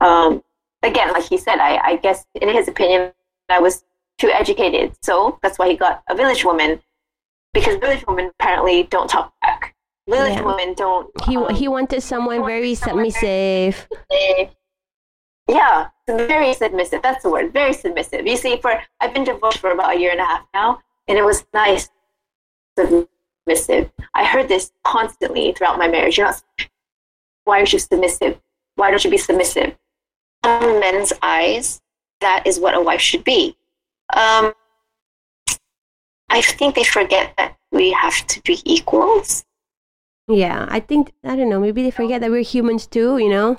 um, 0.00 0.42
again, 0.82 1.12
like 1.12 1.24
he 1.24 1.36
said, 1.38 1.58
I, 1.58 1.76
I 1.78 1.96
guess 1.96 2.26
in 2.40 2.48
his 2.48 2.68
opinion, 2.68 3.12
I 3.48 3.60
was 3.60 3.84
too 4.18 4.28
educated, 4.28 4.96
so 5.02 5.38
that's 5.42 5.58
why 5.58 5.68
he 5.68 5.76
got 5.76 6.02
a 6.08 6.14
village 6.14 6.44
woman, 6.44 6.80
because 7.52 7.76
village 7.76 8.04
women 8.06 8.30
apparently 8.38 8.84
don't 8.84 9.08
talk 9.08 9.32
back. 9.40 9.74
Village 10.08 10.34
Yeah. 10.34 10.42
women 10.42 10.74
don't. 10.74 11.10
He 11.26 11.36
um, 11.36 11.52
he 11.54 11.66
wanted 11.68 12.00
someone 12.02 12.44
very 12.46 12.74
someone 12.76 13.10
submissive. 13.10 13.88
yeah, 15.48 15.88
very 16.06 16.54
submissive. 16.54 17.02
That's 17.02 17.22
the 17.24 17.30
word. 17.30 17.52
Very 17.52 17.72
submissive. 17.72 18.26
You 18.26 18.36
see, 18.36 18.56
for 18.60 18.80
I've 19.00 19.12
been 19.12 19.24
divorced 19.24 19.58
for 19.58 19.70
about 19.72 19.96
a 19.96 19.98
year 19.98 20.12
and 20.12 20.20
a 20.20 20.24
half 20.24 20.46
now, 20.54 20.80
and 21.08 21.18
it 21.18 21.24
was 21.24 21.44
nice, 21.52 21.88
submissive. 22.78 23.90
I 24.14 24.24
heard 24.24 24.48
this 24.48 24.72
constantly 24.84 25.52
throughout 25.52 25.78
my 25.78 25.88
marriage. 25.88 26.18
You're 26.18 26.28
not. 26.28 26.42
Why 27.44 27.60
are 27.60 27.64
you 27.64 27.78
submissive? 27.78 28.40
Why 28.76 28.90
don't 28.90 29.04
you 29.04 29.10
be 29.10 29.18
submissive? 29.18 29.76
Men's 30.44 31.12
eyes, 31.22 31.80
that 32.20 32.46
is 32.46 32.58
what 32.60 32.74
a 32.74 32.80
wife 32.80 33.00
should 33.00 33.24
be. 33.24 33.56
Um, 34.14 34.52
I 36.28 36.40
think 36.42 36.74
they 36.74 36.84
forget 36.84 37.34
that 37.36 37.56
we 37.72 37.90
have 37.92 38.26
to 38.28 38.40
be 38.42 38.60
equals. 38.64 39.44
Yeah, 40.28 40.66
I 40.68 40.80
think 40.80 41.12
I 41.24 41.36
don't 41.36 41.48
know. 41.48 41.60
Maybe 41.60 41.82
they 41.82 41.90
forget 41.90 42.20
that 42.20 42.30
we're 42.30 42.42
humans 42.42 42.86
too. 42.86 43.18
You 43.18 43.28
know. 43.28 43.58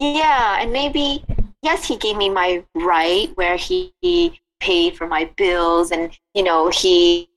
Yeah, 0.00 0.60
and 0.60 0.72
maybe 0.72 1.24
yes, 1.62 1.86
he 1.86 1.96
gave 1.96 2.16
me 2.16 2.28
my 2.28 2.64
right 2.74 3.30
where 3.36 3.56
he, 3.56 3.92
he 4.00 4.40
paid 4.60 4.96
for 4.96 5.06
my 5.06 5.30
bills, 5.36 5.90
and 5.90 6.16
you 6.34 6.42
know 6.42 6.68
he 6.70 7.28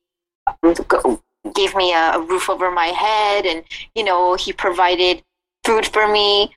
um, 0.64 1.22
gave 1.54 1.76
me 1.76 1.94
a, 1.94 2.14
a 2.14 2.22
roof 2.22 2.50
over 2.50 2.72
my 2.72 2.88
head, 2.88 3.46
and 3.46 3.64
you 3.96 4.04
know 4.04 4.36
he 4.36 4.54
provided 4.54 5.24
food 5.64 5.86
for 5.86 6.08
me. 6.08 6.56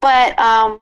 But 0.00 0.38
um, 0.38 0.80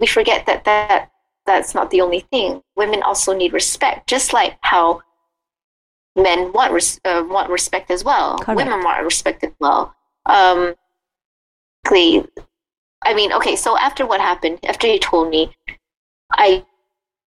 we 0.00 0.06
forget 0.06 0.46
that 0.46 0.64
that 0.64 1.10
that's 1.46 1.74
not 1.74 1.90
the 1.90 2.00
only 2.00 2.20
thing. 2.20 2.62
Women 2.76 3.02
also 3.02 3.36
need 3.36 3.52
respect, 3.52 4.08
just 4.08 4.32
like 4.32 4.58
how 4.62 5.02
men 6.16 6.52
want 6.52 6.72
res- 6.72 7.00
uh, 7.04 7.24
want 7.28 7.50
respect 7.50 7.90
as 7.90 8.04
well. 8.04 8.38
Correct. 8.38 8.56
Women 8.56 8.82
want 8.82 9.04
respect 9.04 9.44
as 9.44 9.52
well. 9.60 9.94
Um, 10.26 10.74
I 11.88 13.14
mean, 13.14 13.32
okay, 13.32 13.54
so 13.54 13.78
after 13.78 14.04
what 14.06 14.20
happened, 14.20 14.58
after 14.64 14.88
he 14.88 14.98
told 14.98 15.30
me, 15.30 15.54
I 16.32 16.64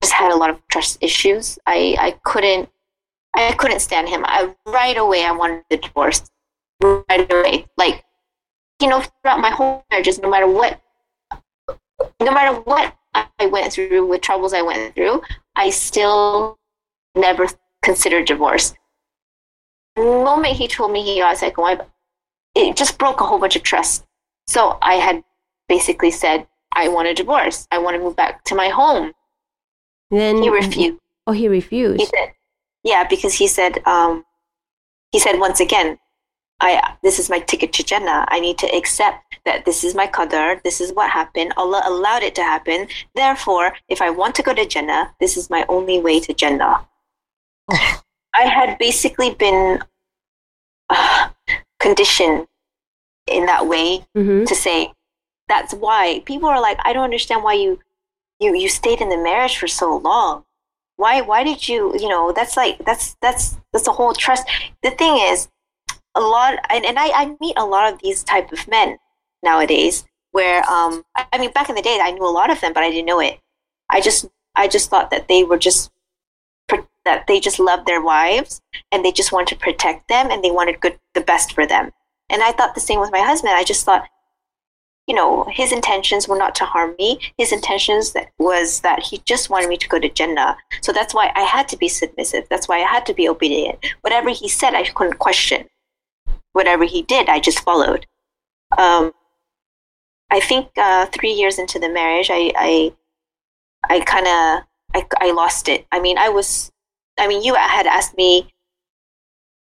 just 0.02 0.12
had 0.12 0.32
a 0.32 0.36
lot 0.36 0.50
of 0.50 0.60
trust 0.68 0.98
issues. 1.00 1.58
I, 1.66 1.96
I 2.00 2.18
couldn't 2.24 2.68
I 3.34 3.52
couldn't 3.52 3.80
stand 3.80 4.08
him. 4.08 4.24
I 4.26 4.54
right 4.66 4.96
away 4.96 5.24
I 5.24 5.32
wanted 5.32 5.62
the 5.70 5.76
divorce. 5.76 6.30
Right 6.82 7.32
away. 7.32 7.66
Like, 7.76 8.04
you 8.80 8.88
know, 8.88 9.02
throughout 9.22 9.40
my 9.40 9.50
whole 9.50 9.84
marriages, 9.90 10.18
no 10.18 10.30
matter 10.30 10.46
what 10.46 10.80
no 12.20 12.32
matter 12.32 12.58
what 12.60 12.94
I 13.14 13.46
went 13.46 13.72
through, 13.72 14.06
with 14.06 14.20
troubles 14.20 14.52
I 14.52 14.62
went 14.62 14.94
through, 14.94 15.22
I 15.56 15.70
still 15.70 16.58
never 17.14 17.46
considered 17.82 18.26
divorce. 18.26 18.74
The 19.96 20.02
moment 20.02 20.56
he 20.56 20.68
told 20.68 20.92
me 20.92 21.02
he 21.02 21.20
got 21.20 21.34
a 21.34 21.36
second 21.36 21.62
wife, 21.62 21.80
it 22.54 22.76
just 22.76 22.98
broke 22.98 23.20
a 23.20 23.24
whole 23.24 23.38
bunch 23.38 23.56
of 23.56 23.62
trust. 23.62 24.04
So 24.46 24.78
I 24.82 24.94
had 24.94 25.22
basically 25.68 26.10
said, 26.10 26.46
I 26.72 26.88
want 26.88 27.08
a 27.08 27.14
divorce. 27.14 27.66
I 27.70 27.78
want 27.78 27.96
to 27.96 28.02
move 28.02 28.16
back 28.16 28.44
to 28.44 28.54
my 28.54 28.68
home. 28.68 29.12
Then 30.10 30.42
He 30.42 30.48
refused. 30.48 30.98
Oh, 31.26 31.32
he 31.32 31.48
refused. 31.48 32.00
He 32.00 32.06
said, 32.06 32.32
yeah, 32.82 33.06
because 33.08 33.34
he 33.34 33.46
said, 33.46 33.80
um, 33.86 34.24
he 35.12 35.18
said 35.18 35.38
once 35.38 35.60
again, 35.60 35.98
I 36.60 36.96
this 37.02 37.18
is 37.18 37.30
my 37.30 37.40
ticket 37.40 37.72
to 37.74 37.84
Jannah. 37.84 38.24
I 38.28 38.40
need 38.40 38.58
to 38.58 38.66
accept 38.74 39.38
that 39.44 39.64
this 39.64 39.84
is 39.84 39.94
my 39.94 40.06
qadar. 40.06 40.62
This 40.62 40.80
is 40.80 40.92
what 40.92 41.10
happened. 41.10 41.52
Allah 41.56 41.82
allowed 41.86 42.22
it 42.22 42.34
to 42.36 42.42
happen. 42.42 42.88
Therefore, 43.14 43.72
if 43.88 44.02
I 44.02 44.10
want 44.10 44.34
to 44.36 44.42
go 44.42 44.52
to 44.54 44.66
Jannah, 44.66 45.14
this 45.20 45.36
is 45.36 45.50
my 45.50 45.64
only 45.68 45.98
way 45.98 46.20
to 46.20 46.34
Jannah. 46.34 46.86
Oh. 47.70 48.02
I 48.34 48.44
had 48.44 48.78
basically 48.78 49.34
been 49.34 49.82
uh, 50.88 51.30
conditioned 51.80 52.46
in 53.26 53.46
that 53.46 53.66
way 53.66 54.04
hmm 54.14 54.44
to 54.44 54.54
say 54.54 54.92
that's 55.48 55.72
why 55.74 56.22
people 56.26 56.48
are 56.48 56.60
like 56.60 56.78
i 56.84 56.92
don't 56.92 57.04
understand 57.04 57.42
why 57.42 57.54
you 57.54 57.78
you 58.38 58.54
you 58.54 58.68
stayed 58.68 59.00
in 59.00 59.08
the 59.08 59.16
marriage 59.16 59.56
for 59.56 59.66
so 59.66 59.96
long 59.96 60.44
why 60.96 61.20
why 61.20 61.42
did 61.44 61.68
you 61.68 61.94
you 61.98 62.08
know 62.08 62.32
that's 62.32 62.56
like 62.56 62.78
that's 62.84 63.16
that's 63.22 63.56
that's 63.72 63.86
a 63.86 63.92
whole 63.92 64.14
trust 64.14 64.48
the 64.82 64.90
thing 64.90 65.18
is 65.30 65.48
a 66.14 66.20
lot 66.20 66.58
and, 66.70 66.84
and 66.84 66.98
I, 66.98 67.10
I 67.10 67.36
meet 67.40 67.56
a 67.56 67.64
lot 67.64 67.92
of 67.92 68.00
these 68.02 68.22
type 68.24 68.52
of 68.52 68.66
men 68.68 68.98
nowadays 69.42 70.04
where 70.32 70.62
um 70.70 71.04
I, 71.14 71.38
mean 71.38 71.52
back 71.52 71.68
in 71.68 71.74
the 71.74 71.82
day 71.82 71.98
i 72.02 72.10
knew 72.10 72.26
a 72.26 72.30
lot 72.30 72.50
of 72.50 72.60
them 72.60 72.72
but 72.72 72.82
i 72.82 72.90
didn't 72.90 73.06
know 73.06 73.20
it 73.20 73.38
i 73.88 74.00
just 74.00 74.26
i 74.54 74.68
just 74.68 74.90
thought 74.90 75.10
that 75.10 75.28
they 75.28 75.44
were 75.44 75.58
just 75.58 75.90
that 77.04 77.26
they 77.26 77.40
just 77.40 77.58
loved 77.58 77.86
their 77.86 78.02
wives 78.02 78.60
and 78.92 79.04
they 79.04 79.10
just 79.10 79.32
wanted 79.32 79.48
to 79.48 79.56
protect 79.56 80.06
them 80.08 80.30
and 80.30 80.44
they 80.44 80.50
wanted 80.50 80.80
good 80.80 80.98
the 81.14 81.20
best 81.20 81.52
for 81.52 81.66
them 81.66 81.90
and 82.30 82.42
I 82.42 82.52
thought 82.52 82.74
the 82.74 82.80
same 82.80 83.00
with 83.00 83.12
my 83.12 83.20
husband. 83.20 83.52
I 83.54 83.64
just 83.64 83.84
thought, 83.84 84.08
you 85.06 85.14
know, 85.14 85.44
his 85.50 85.72
intentions 85.72 86.28
were 86.28 86.38
not 86.38 86.54
to 86.56 86.64
harm 86.64 86.94
me. 86.96 87.18
His 87.36 87.52
intentions 87.52 88.12
that 88.12 88.30
was 88.38 88.80
that 88.80 89.02
he 89.02 89.18
just 89.24 89.50
wanted 89.50 89.68
me 89.68 89.76
to 89.76 89.88
go 89.88 89.98
to 89.98 90.08
Jannah. 90.08 90.56
So 90.80 90.92
that's 90.92 91.12
why 91.12 91.32
I 91.34 91.42
had 91.42 91.68
to 91.68 91.76
be 91.76 91.88
submissive. 91.88 92.46
That's 92.48 92.68
why 92.68 92.76
I 92.76 92.86
had 92.86 93.04
to 93.06 93.14
be 93.14 93.28
obedient. 93.28 93.84
Whatever 94.02 94.30
he 94.30 94.48
said, 94.48 94.74
I 94.74 94.84
couldn't 94.84 95.18
question. 95.18 95.68
Whatever 96.52 96.84
he 96.84 97.02
did, 97.02 97.28
I 97.28 97.40
just 97.40 97.60
followed. 97.60 98.06
Um, 98.76 99.12
I 100.30 100.40
think 100.40 100.70
uh, 100.76 101.06
three 101.06 101.32
years 101.32 101.58
into 101.58 101.78
the 101.78 101.88
marriage, 101.88 102.30
I, 102.30 102.52
I, 102.56 102.92
I 103.88 104.00
kind 104.00 104.26
of, 104.26 104.64
I, 104.94 105.28
I 105.28 105.32
lost 105.32 105.68
it. 105.68 105.86
I 105.90 106.00
mean, 106.00 106.18
I 106.18 106.28
was, 106.28 106.70
I 107.18 107.26
mean, 107.26 107.42
you 107.42 107.54
had 107.54 107.86
asked 107.86 108.16
me 108.16 108.52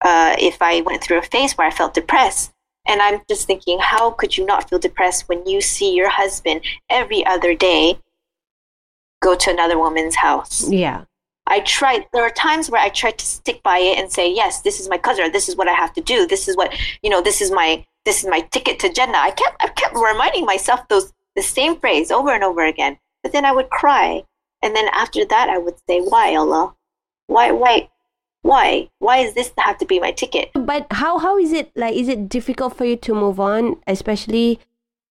uh, 0.01 0.37
if 0.39 0.61
I 0.61 0.81
went 0.83 1.03
through 1.03 1.19
a 1.19 1.23
phase 1.23 1.55
where 1.55 1.67
I 1.67 1.71
felt 1.71 1.95
depressed. 1.95 2.53
And 2.87 3.03
I'm 3.03 3.21
just 3.29 3.47
thinking, 3.47 3.79
how 3.81 4.11
could 4.13 4.39
you 4.39 4.47
not 4.47 4.69
feel 4.71 4.79
depressed 4.79 5.29
when 5.29 5.47
you 5.47 5.61
see 5.61 5.95
your 5.95 6.09
husband 6.09 6.65
every 6.89 7.25
other 7.27 7.55
day 7.55 7.99
go 9.21 9.35
to 9.35 9.51
another 9.51 9.79
woman's 9.79 10.17
house? 10.17 10.69
Yeah. 10.71 11.05
I 11.49 11.61
tried, 11.61 12.07
there 12.13 12.23
are 12.23 12.31
times 12.31 12.71
where 12.71 12.81
I 12.81 12.89
tried 12.91 13.19
to 13.19 13.27
stick 13.27 13.63
by 13.63 13.79
it 13.79 13.99
and 13.99 14.13
say, 14.13 14.33
yes, 14.33 14.61
this 14.61 14.81
is 14.81 14.89
my 14.89 14.99
cousin, 14.99 15.33
this 15.33 15.49
is 15.49 15.57
what 15.57 15.69
I 15.69 15.73
have 15.73 15.93
to 15.95 16.01
do, 16.01 16.27
this 16.27 16.49
is 16.49 16.57
what, 16.57 16.75
you 17.03 17.11
know, 17.11 17.23
this 17.23 17.41
is 17.41 17.51
my, 17.51 17.85
this 18.05 18.23
is 18.23 18.31
my 18.31 18.41
ticket 18.53 18.79
to 18.81 18.93
Jannah. 18.93 19.19
I 19.19 19.31
kept, 19.31 19.57
I 19.61 19.69
kept 19.69 19.95
reminding 19.95 20.45
myself 20.45 20.87
those, 20.89 21.13
the 21.37 21.43
same 21.43 21.79
phrase 21.79 22.11
over 22.11 22.31
and 22.31 22.45
over 22.45 22.65
again. 22.65 22.99
But 23.23 23.33
then 23.33 23.45
I 23.45 23.53
would 23.53 23.71
cry. 23.71 24.25
And 24.63 24.75
then 24.75 24.89
after 24.93 25.25
that, 25.25 25.49
I 25.49 25.59
would 25.59 25.77
say, 25.89 26.01
why, 26.01 26.35
Allah? 26.35 26.75
Why, 27.27 27.51
why, 27.51 27.89
why? 28.43 28.89
Why 28.99 29.19
is 29.19 29.35
this 29.35 29.53
have 29.59 29.79
to 29.79 29.87
be 29.87 30.01
my 30.01 30.13
ticket? 30.13 30.51
But 30.55 30.87
how 30.91 31.19
how 31.19 31.39
is 31.39 31.53
it 31.53 31.71
like? 31.77 31.95
Is 31.95 32.09
it 32.09 32.29
difficult 32.29 32.77
for 32.77 32.85
you 32.85 32.97
to 32.97 33.15
move 33.15 33.39
on, 33.41 33.77
especially 33.87 34.61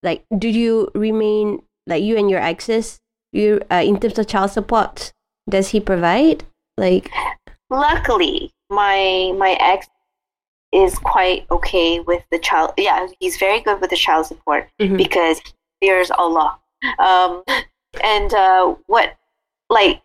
like 0.02 0.24
do 0.36 0.48
you 0.48 0.90
remain 0.94 1.62
like 1.86 2.02
you 2.02 2.16
and 2.16 2.30
your 2.30 2.40
exes? 2.40 3.00
You 3.32 3.60
uh, 3.70 3.82
in 3.84 4.00
terms 4.00 4.18
of 4.18 4.26
child 4.26 4.50
support, 4.50 5.12
does 5.48 5.68
he 5.70 5.80
provide? 5.80 6.44
Like 6.76 7.10
luckily 7.70 8.50
my 8.70 9.32
my 9.36 9.56
ex 9.60 9.86
is 10.72 10.98
quite 10.98 11.46
okay 11.50 12.00
with 12.00 12.22
the 12.30 12.38
child 12.38 12.72
yeah 12.76 13.06
he's 13.20 13.36
very 13.38 13.60
good 13.60 13.80
with 13.80 13.90
the 13.90 13.96
child 13.96 14.26
support 14.26 14.68
Mhm. 14.80 14.96
because 14.96 15.38
he 15.40 15.52
fears 15.86 16.10
allah 16.10 16.58
um 16.98 17.42
and 18.04 18.32
uh 18.34 18.74
what 18.86 19.16
like 19.70 20.00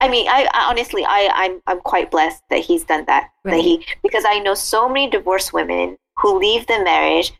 i 0.00 0.08
mean 0.08 0.26
i, 0.28 0.48
I 0.52 0.68
honestly 0.70 1.04
i 1.04 1.28
i'm 1.34 1.60
i'm 1.66 1.80
quite 1.80 2.10
blessed 2.10 2.42
that 2.50 2.60
he's 2.60 2.84
done 2.84 3.04
that 3.06 3.30
that 3.44 3.60
he 3.60 3.84
because 4.02 4.24
i 4.24 4.38
know 4.38 4.54
so 4.54 4.88
many 4.88 5.10
divorced 5.10 5.52
women 5.52 5.96
who 6.18 6.38
leave 6.38 6.66
the 6.68 6.78
marriage 6.84 7.32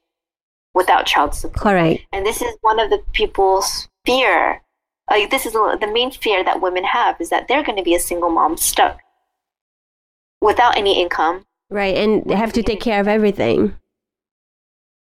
without 0.75 1.07
child 1.07 1.35
support 1.35 1.63
correct? 1.63 2.03
and 2.13 2.25
this 2.27 2.43
is 2.43 2.55
one 2.63 2.81
of 2.81 2.91
the 2.91 2.99
people's 3.13 3.89
fear 4.05 4.61
like 5.11 5.31
this 5.31 5.47
is 5.47 5.53
the 5.53 5.91
main 5.93 6.11
fear 6.11 6.45
that 6.45 6.61
women 6.61 6.85
have 6.85 7.21
is 7.21 7.29
that 7.31 7.49
they're 7.49 7.63
going 7.63 7.77
to 7.79 7.83
be 7.85 7.95
a 7.95 8.01
single 8.01 8.31
mom 8.31 8.57
stuck 8.57 8.99
without 10.41 10.77
any 10.77 11.01
income 11.01 11.45
Right, 11.71 11.97
and 11.97 12.23
they 12.27 12.35
have 12.35 12.53
to 12.53 12.63
take 12.63 12.81
care 12.81 13.01
of 13.01 13.09
everything. 13.09 13.77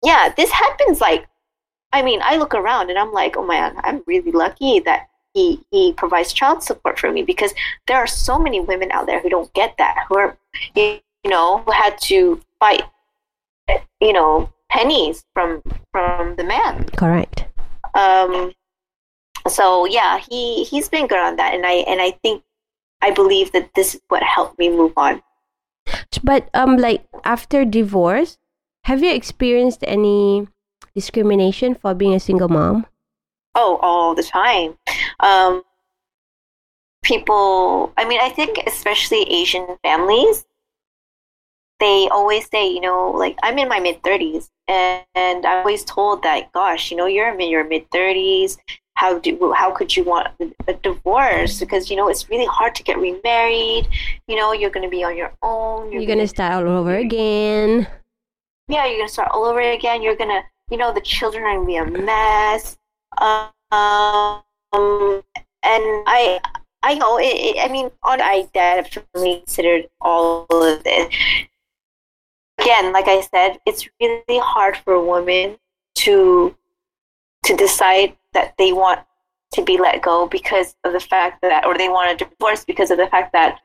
yeah 0.05 0.33
this 0.37 0.51
happens 0.51 1.01
like 1.01 1.27
i 1.93 2.03
mean 2.03 2.21
i 2.23 2.37
look 2.37 2.55
around 2.55 2.91
and 2.91 2.99
i'm 2.99 3.13
like 3.13 3.37
oh 3.37 3.47
man 3.47 3.77
i'm 3.85 4.03
really 4.07 4.33
lucky 4.33 4.81
that 4.81 5.09
he 5.35 5.61
he 5.71 5.93
provides 5.93 6.33
child 6.33 6.63
support 6.63 6.99
for 6.99 7.11
me 7.13 7.23
because 7.23 7.53
there 7.87 7.97
are 7.99 8.07
so 8.07 8.39
many 8.39 8.61
women 8.61 8.91
out 8.93 9.07
there 9.07 9.21
who 9.21 9.29
don't 9.29 9.53
get 9.55 9.75
that 9.79 9.97
who 10.09 10.17
are 10.19 10.37
you 10.75 11.01
know 11.27 11.59
who 11.59 11.73
had 11.73 12.01
to 12.01 12.41
fight 12.59 12.83
you 14.01 14.13
know, 14.13 14.51
pennies 14.69 15.25
from 15.35 15.63
from 15.93 16.35
the 16.37 16.45
man. 16.45 16.85
Correct. 16.97 17.45
Um, 17.95 18.53
so 19.51 19.87
yeah, 19.87 20.19
he 20.19 20.65
he's 20.65 20.89
been 20.89 21.07
good 21.07 21.19
on 21.19 21.37
that, 21.37 21.55
and 21.55 21.67
I 21.67 21.85
and 21.87 22.01
I 22.01 22.13
think 22.23 22.43
I 23.03 23.11
believe 23.11 23.53
that 23.53 23.75
this 23.75 23.95
is 23.95 24.01
what 24.09 24.23
helped 24.23 24.59
me 24.59 24.71
move 24.71 24.93
on. 24.97 25.23
But 26.23 26.49
um, 26.55 26.77
like 26.77 27.05
after 27.25 27.65
divorce, 27.65 28.39
have 28.85 29.03
you 29.03 29.13
experienced 29.13 29.85
any 29.87 30.49
discrimination 30.95 31.75
for 31.75 31.95
being 31.95 32.15
a 32.15 32.21
single 32.21 32.49
mom? 32.49 32.87
Oh, 33.55 33.79
all 33.83 34.15
the 34.15 34.23
time. 34.23 34.79
Um, 35.21 35.63
people, 37.03 37.93
I 37.97 38.05
mean, 38.05 38.21
I 38.23 38.31
think 38.31 38.59
especially 38.67 39.23
Asian 39.23 39.67
families, 39.83 40.47
they 41.81 42.09
always 42.11 42.49
say, 42.51 42.69
you 42.69 42.81
know, 42.81 43.11
like 43.11 43.39
I'm 43.43 43.59
in 43.59 43.69
my 43.69 43.81
mid 43.81 44.03
30s, 44.03 44.51
and, 44.69 45.05
and 45.15 45.47
I'm 45.47 45.59
always 45.59 45.85
told 45.85 46.23
that, 46.23 46.53
gosh, 46.53 46.91
you 46.91 46.97
know, 46.97 47.07
you're 47.07 47.33
in 47.33 47.51
your 47.51 47.65
mid 47.65 47.91
30s. 47.91 48.59
How 49.01 49.19
do 49.19 49.55
how 49.57 49.71
could 49.71 49.97
you 49.97 50.05
want 50.05 50.29
a 50.69 50.75
divorce? 50.75 51.59
Because 51.59 51.89
you 51.89 51.97
know 51.97 52.09
it's 52.11 52.29
really 52.29 52.45
hard 52.45 52.75
to 52.75 52.83
get 52.83 52.99
remarried. 52.99 53.89
You 54.29 54.37
know, 54.37 54.53
you're 54.53 54.69
going 54.69 54.85
to 54.85 54.91
be 54.91 55.03
on 55.03 55.17
your 55.17 55.33
own. 55.41 55.91
You're, 55.91 56.03
you're 56.03 56.07
gonna, 56.07 56.17
gonna 56.19 56.29
start 56.29 56.67
all 56.67 56.77
over 56.77 56.95
again. 56.97 57.89
Yeah, 58.69 58.85
you're 58.85 58.99
gonna 58.99 59.09
start 59.09 59.31
all 59.33 59.47
over 59.47 59.63
again. 59.63 60.03
You're 60.03 60.17
gonna, 60.17 60.43
you 60.71 60.77
know, 60.77 60.93
the 60.93 61.01
children 61.01 61.45
are 61.45 61.55
gonna 61.55 61.67
be 61.67 61.77
a 61.77 61.87
mess. 61.87 62.77
Um, 63.17 63.53
and 65.63 65.85
I 66.07 66.39
I 66.83 66.93
know. 66.95 67.17
It, 67.19 67.25
it, 67.25 67.57
I 67.59 67.73
mean, 67.73 67.91
on 68.03 68.21
I 68.21 68.51
definitely 68.53 69.39
considered 69.39 69.89
all 70.03 70.45
of 70.51 70.85
this. 70.85 71.15
Again, 72.59 72.93
like 72.93 73.09
I 73.09 73.23
said, 73.23 73.61
it's 73.65 73.89
really 73.99 74.41
hard 74.41 74.77
for 74.77 74.93
a 74.93 75.03
woman 75.03 75.57
to 76.05 76.55
to 77.45 77.57
decide 77.57 78.15
that 78.33 78.55
they 78.59 78.73
want 78.73 79.01
to 79.55 79.65
be 79.65 79.79
let 79.79 80.03
go 80.03 80.27
because 80.27 80.75
of 80.85 80.93
the 80.93 81.01
fact 81.01 81.43
that, 81.43 81.65
or 81.65 81.77
they 81.77 81.89
want 81.89 82.13
a 82.13 82.25
divorce 82.25 82.65
because 82.65 82.91
of 82.91 82.99
the 82.99 83.09
fact 83.09 83.33
that 83.33 83.59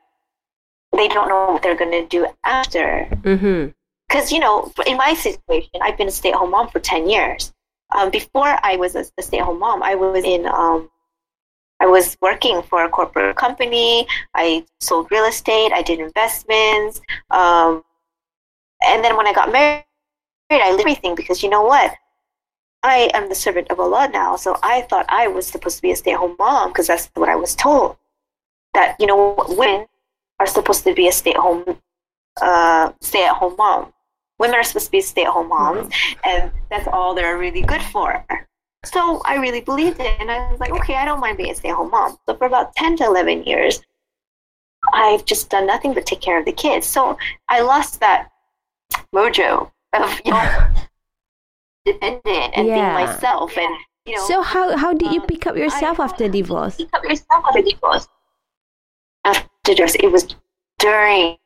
they 0.96 1.08
don't 1.08 1.28
know 1.28 1.52
what 1.52 1.62
they're 1.62 1.76
going 1.76 1.90
to 1.90 2.06
do 2.06 2.26
after. 2.44 3.06
Because 3.10 3.38
mm-hmm. 3.38 4.34
you 4.34 4.40
know, 4.40 4.72
in 4.86 4.96
my 4.96 5.14
situation, 5.14 5.70
I've 5.80 5.96
been 5.96 6.08
a 6.08 6.12
stay-at-home 6.12 6.50
mom 6.50 6.68
for 6.68 6.80
ten 6.80 7.08
years. 7.08 7.52
Um, 7.94 8.10
before 8.10 8.58
I 8.62 8.76
was 8.76 8.96
a, 8.96 9.04
a 9.18 9.22
stay-at-home 9.22 9.60
mom, 9.60 9.82
I 9.82 9.94
was 9.94 10.24
in 10.24 10.46
um, 10.46 10.90
I 11.80 11.86
was 11.86 12.16
working 12.20 12.62
for 12.62 12.84
a 12.84 12.88
corporate 12.88 13.36
company. 13.36 14.06
I 14.34 14.64
sold 14.80 15.08
real 15.10 15.26
estate. 15.26 15.72
I 15.72 15.82
did 15.82 16.00
investments. 16.00 17.00
Um, 17.30 17.84
and 18.86 19.04
then 19.04 19.16
when 19.16 19.26
I 19.26 19.32
got 19.32 19.52
married, 19.52 19.84
I 20.50 20.70
did 20.70 20.80
everything 20.80 21.14
because 21.14 21.42
you 21.42 21.50
know 21.50 21.62
what? 21.62 21.92
I 22.86 23.10
am 23.14 23.28
the 23.28 23.34
servant 23.34 23.68
of 23.72 23.80
Allah 23.80 24.08
now. 24.12 24.36
So 24.36 24.56
I 24.62 24.82
thought 24.82 25.06
I 25.08 25.26
was 25.26 25.44
supposed 25.44 25.76
to 25.76 25.82
be 25.82 25.90
a 25.90 25.96
stay 25.96 26.12
at 26.12 26.18
home 26.18 26.36
mom 26.38 26.70
because 26.70 26.86
that's 26.86 27.10
what 27.14 27.28
I 27.28 27.34
was 27.34 27.56
told. 27.56 27.96
That, 28.74 28.94
you 29.00 29.06
know, 29.08 29.34
women 29.48 29.86
are 30.38 30.46
supposed 30.46 30.84
to 30.84 30.94
be 30.94 31.08
a 31.08 31.12
stay 31.12 31.32
at 31.32 31.40
home 31.40 31.78
uh, 32.40 32.92
stay 33.00 33.24
at 33.24 33.34
home 33.34 33.56
mom. 33.58 33.92
Women 34.38 34.54
are 34.56 34.62
supposed 34.62 34.86
to 34.86 34.92
be 34.92 35.00
stay 35.00 35.24
at 35.24 35.32
home 35.32 35.48
moms, 35.48 35.88
mm-hmm. 35.88 36.28
and 36.28 36.52
that's 36.70 36.86
all 36.86 37.14
they're 37.14 37.38
really 37.38 37.62
good 37.62 37.82
for. 37.82 38.24
So 38.84 39.20
I 39.24 39.36
really 39.36 39.62
believed 39.62 39.98
it. 39.98 40.14
And 40.20 40.30
I 40.30 40.48
was 40.50 40.60
like, 40.60 40.70
okay, 40.72 40.94
I 40.94 41.04
don't 41.04 41.18
mind 41.18 41.38
being 41.38 41.50
a 41.50 41.54
stay 41.56 41.70
at 41.70 41.74
home 41.74 41.90
mom. 41.90 42.16
So 42.26 42.36
for 42.36 42.46
about 42.46 42.76
10 42.76 42.98
to 42.98 43.04
11 43.04 43.44
years, 43.44 43.80
I've 44.92 45.24
just 45.24 45.50
done 45.50 45.66
nothing 45.66 45.92
but 45.92 46.06
take 46.06 46.20
care 46.20 46.38
of 46.38 46.44
the 46.44 46.52
kids. 46.52 46.86
So 46.86 47.18
I 47.48 47.62
lost 47.62 47.98
that 47.98 48.30
mojo 49.12 49.72
of, 49.92 50.20
you 50.24 50.30
know, 50.30 50.68
dependent 51.86 52.52
and 52.54 52.66
yeah. 52.66 52.74
being 52.74 53.06
myself. 53.06 53.56
And, 53.56 53.74
you 54.04 54.16
know. 54.16 54.26
So 54.26 54.42
how, 54.42 54.76
how 54.76 54.92
did 54.92 55.12
you 55.12 55.20
um, 55.20 55.26
pick 55.26 55.46
up 55.46 55.56
yourself 55.56 55.98
I, 55.98 56.04
after 56.04 56.28
divorce? 56.28 56.76
Pick 56.76 56.92
up 56.92 57.04
yourself 57.04 57.44
after 57.48 57.62
divorce. 57.62 58.08
After 59.24 59.48
divorce, 59.64 59.94
it 59.94 60.12
was 60.12 60.34
during 60.78 61.38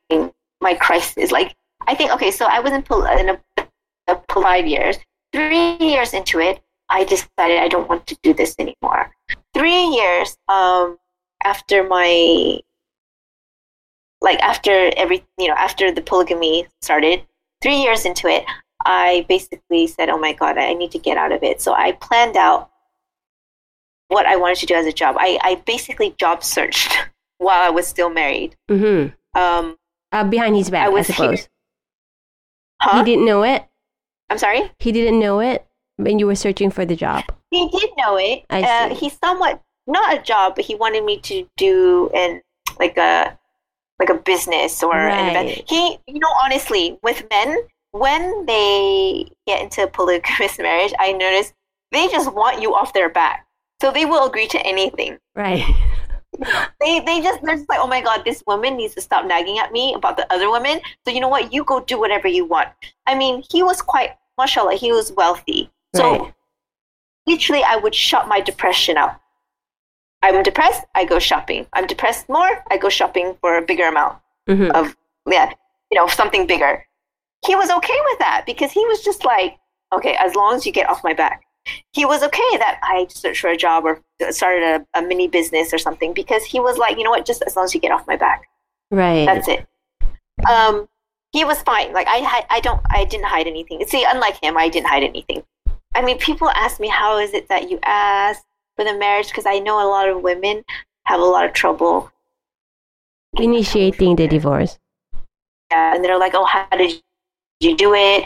my 0.59 0.73
crisis. 0.73 1.31
Like, 1.31 1.55
I 1.87 1.95
think, 1.95 2.11
okay, 2.11 2.31
so 2.31 2.45
I 2.45 2.59
was 2.59 2.71
in, 2.71 2.83
in 3.19 3.29
a, 3.29 3.67
a 4.07 4.21
five 4.29 4.67
years. 4.67 4.97
Three 5.33 5.77
years 5.77 6.13
into 6.13 6.39
it, 6.39 6.61
I 6.89 7.05
decided 7.05 7.59
I 7.59 7.69
don't 7.69 7.87
want 7.87 8.05
to 8.07 8.17
do 8.21 8.33
this 8.33 8.53
anymore. 8.59 9.15
Three 9.53 9.85
years 9.85 10.37
um, 10.49 10.97
after 11.43 11.87
my, 11.87 12.59
like 14.21 14.39
after 14.41 14.91
every, 14.97 15.23
you 15.39 15.47
know, 15.47 15.55
after 15.57 15.91
the 15.91 16.01
polygamy 16.01 16.67
started, 16.81 17.23
three 17.61 17.77
years 17.77 18.05
into 18.05 18.27
it, 18.27 18.43
I 18.85 19.25
basically 19.27 19.87
said, 19.87 20.09
oh 20.09 20.17
my 20.17 20.33
God, 20.33 20.57
I 20.57 20.73
need 20.73 20.91
to 20.91 20.99
get 20.99 21.17
out 21.17 21.31
of 21.31 21.43
it. 21.43 21.61
So 21.61 21.73
I 21.73 21.93
planned 21.93 22.37
out 22.37 22.69
what 24.07 24.25
I 24.25 24.35
wanted 24.35 24.57
to 24.57 24.65
do 24.65 24.75
as 24.75 24.85
a 24.85 24.91
job. 24.91 25.15
I, 25.19 25.39
I 25.41 25.55
basically 25.65 26.15
job 26.19 26.43
searched 26.43 26.91
while 27.37 27.61
I 27.61 27.69
was 27.69 27.87
still 27.87 28.09
married. 28.09 28.55
Mm-hmm. 28.69 29.39
Um, 29.39 29.77
uh, 30.11 30.23
behind 30.25 30.55
his 30.55 30.69
back, 30.69 30.87
I, 30.87 30.89
was 30.89 31.09
I 31.09 31.13
suppose. 31.13 31.49
Huh? 32.81 32.97
He 32.99 33.03
didn't 33.03 33.25
know 33.25 33.43
it. 33.43 33.63
I'm 34.29 34.37
sorry. 34.37 34.71
He 34.79 34.91
didn't 34.91 35.19
know 35.19 35.39
it 35.39 35.65
when 36.01 36.19
you 36.19 36.25
were 36.25 36.35
searching 36.35 36.71
for 36.71 36.85
the 36.85 36.95
job? 36.95 37.23
He 37.51 37.69
did 37.69 37.89
know 37.97 38.17
it. 38.17 38.43
I 38.49 38.61
uh, 38.61 38.89
see. 38.89 38.93
Uh, 38.93 38.95
he 38.95 39.09
somewhat 39.09 39.61
not 39.87 40.17
a 40.17 40.21
job, 40.21 40.55
but 40.55 40.65
he 40.65 40.75
wanted 40.75 41.03
me 41.03 41.17
to 41.19 41.47
do 41.57 42.09
an 42.13 42.41
like 42.79 42.97
a 42.97 43.37
like 43.99 44.09
a 44.09 44.15
business 44.15 44.81
or 44.81 44.91
right. 44.91 45.13
an 45.13 45.47
event. 45.47 45.69
He, 45.69 45.97
you 46.07 46.19
know, 46.19 46.31
honestly, 46.43 46.97
with 47.03 47.23
men, 47.29 47.55
when 47.91 48.45
they 48.45 49.29
get 49.47 49.61
into 49.61 49.83
a 49.83 49.87
polygamous 49.87 50.57
marriage, 50.59 50.93
I 50.99 51.11
notice 51.13 51.53
they 51.91 52.07
just 52.07 52.33
want 52.33 52.61
you 52.61 52.73
off 52.73 52.93
their 52.93 53.09
back, 53.09 53.45
so 53.81 53.91
they 53.91 54.05
will 54.05 54.25
agree 54.27 54.47
to 54.47 54.59
anything. 54.59 55.17
Right. 55.35 55.63
they 56.79 56.99
they 57.01 57.21
just 57.21 57.41
they're 57.43 57.57
just 57.57 57.69
like, 57.69 57.79
oh 57.79 57.87
my 57.87 58.01
god, 58.01 58.23
this 58.23 58.43
woman 58.47 58.77
needs 58.77 58.95
to 58.95 59.01
stop 59.01 59.25
nagging 59.25 59.59
at 59.59 59.71
me 59.71 59.93
about 59.93 60.17
the 60.17 60.31
other 60.33 60.49
women. 60.49 60.79
So 61.05 61.13
you 61.13 61.19
know 61.19 61.27
what? 61.27 61.53
You 61.53 61.63
go 61.63 61.81
do 61.81 61.99
whatever 61.99 62.27
you 62.27 62.45
want. 62.45 62.69
I 63.05 63.15
mean, 63.15 63.43
he 63.49 63.63
was 63.63 63.81
quite, 63.81 64.11
mashallah, 64.37 64.75
he 64.75 64.91
was 64.91 65.11
wealthy. 65.11 65.69
So 65.95 66.11
right. 66.11 66.33
literally, 67.27 67.63
I 67.63 67.75
would 67.75 67.93
shut 67.93 68.27
my 68.27 68.39
depression 68.39 68.97
out. 68.97 69.19
I'm 70.23 70.43
depressed, 70.43 70.85
I 70.95 71.05
go 71.05 71.19
shopping. 71.19 71.65
I'm 71.73 71.87
depressed 71.87 72.29
more, 72.29 72.63
I 72.69 72.77
go 72.77 72.89
shopping 72.89 73.35
for 73.41 73.57
a 73.57 73.61
bigger 73.61 73.87
amount 73.87 74.19
mm-hmm. 74.47 74.71
of, 74.71 74.95
yeah, 75.27 75.51
you 75.91 75.99
know, 75.99 76.07
something 76.07 76.45
bigger. 76.45 76.85
He 77.45 77.55
was 77.55 77.69
okay 77.69 77.99
with 78.09 78.19
that 78.19 78.43
because 78.45 78.71
he 78.71 78.85
was 78.85 79.01
just 79.03 79.25
like, 79.25 79.57
okay, 79.93 80.15
as 80.19 80.35
long 80.35 80.55
as 80.55 80.65
you 80.65 80.71
get 80.71 80.89
off 80.89 81.03
my 81.03 81.13
back. 81.13 81.41
He 81.93 82.05
was 82.05 82.23
okay 82.23 82.57
that 82.57 82.79
I 82.81 83.05
searched 83.09 83.41
for 83.41 83.49
a 83.49 83.57
job 83.57 83.85
or 83.85 84.01
started 84.31 84.63
a, 84.63 84.99
a 84.99 85.01
mini 85.03 85.27
business 85.27 85.71
or 85.73 85.77
something 85.77 86.13
because 86.13 86.43
he 86.43 86.59
was 86.59 86.77
like, 86.77 86.97
you 86.97 87.03
know 87.03 87.11
what, 87.11 87.25
just 87.25 87.43
as 87.43 87.55
long 87.55 87.65
as 87.65 87.75
you 87.75 87.79
get 87.79 87.91
off 87.91 88.07
my 88.07 88.15
back. 88.15 88.47
Right. 88.89 89.25
That's 89.25 89.47
it. 89.47 89.67
Um, 90.49 90.87
he 91.31 91.45
was 91.45 91.61
fine. 91.61 91.93
Like 91.93 92.07
I, 92.09 92.45
I 92.49 92.59
don't, 92.61 92.81
I 92.89 93.05
didn't 93.05 93.27
hide 93.27 93.47
anything. 93.47 93.85
See, 93.87 94.05
unlike 94.07 94.43
him, 94.43 94.57
I 94.57 94.69
didn't 94.69 94.87
hide 94.87 95.03
anything. 95.03 95.43
I 95.93 96.01
mean, 96.01 96.17
people 96.17 96.49
ask 96.49 96.79
me, 96.79 96.87
how 96.87 97.19
is 97.19 97.33
it 97.33 97.47
that 97.49 97.69
you 97.69 97.79
ask 97.83 98.41
for 98.75 98.83
the 98.83 98.97
marriage? 98.97 99.27
Because 99.27 99.45
I 99.45 99.59
know 99.59 99.75
a 99.75 99.87
lot 99.87 100.09
of 100.09 100.21
women 100.21 100.63
have 101.05 101.19
a 101.19 101.25
lot 101.25 101.45
of 101.45 101.53
trouble 101.53 102.11
initiating 103.33 104.15
the 104.15 104.27
divorce. 104.27 104.79
Yeah, 105.71 105.95
and 105.95 106.03
they're 106.03 106.19
like, 106.19 106.33
oh, 106.35 106.45
how 106.45 106.67
did 106.71 107.01
you 107.61 107.75
do 107.75 107.93
it? 107.93 108.25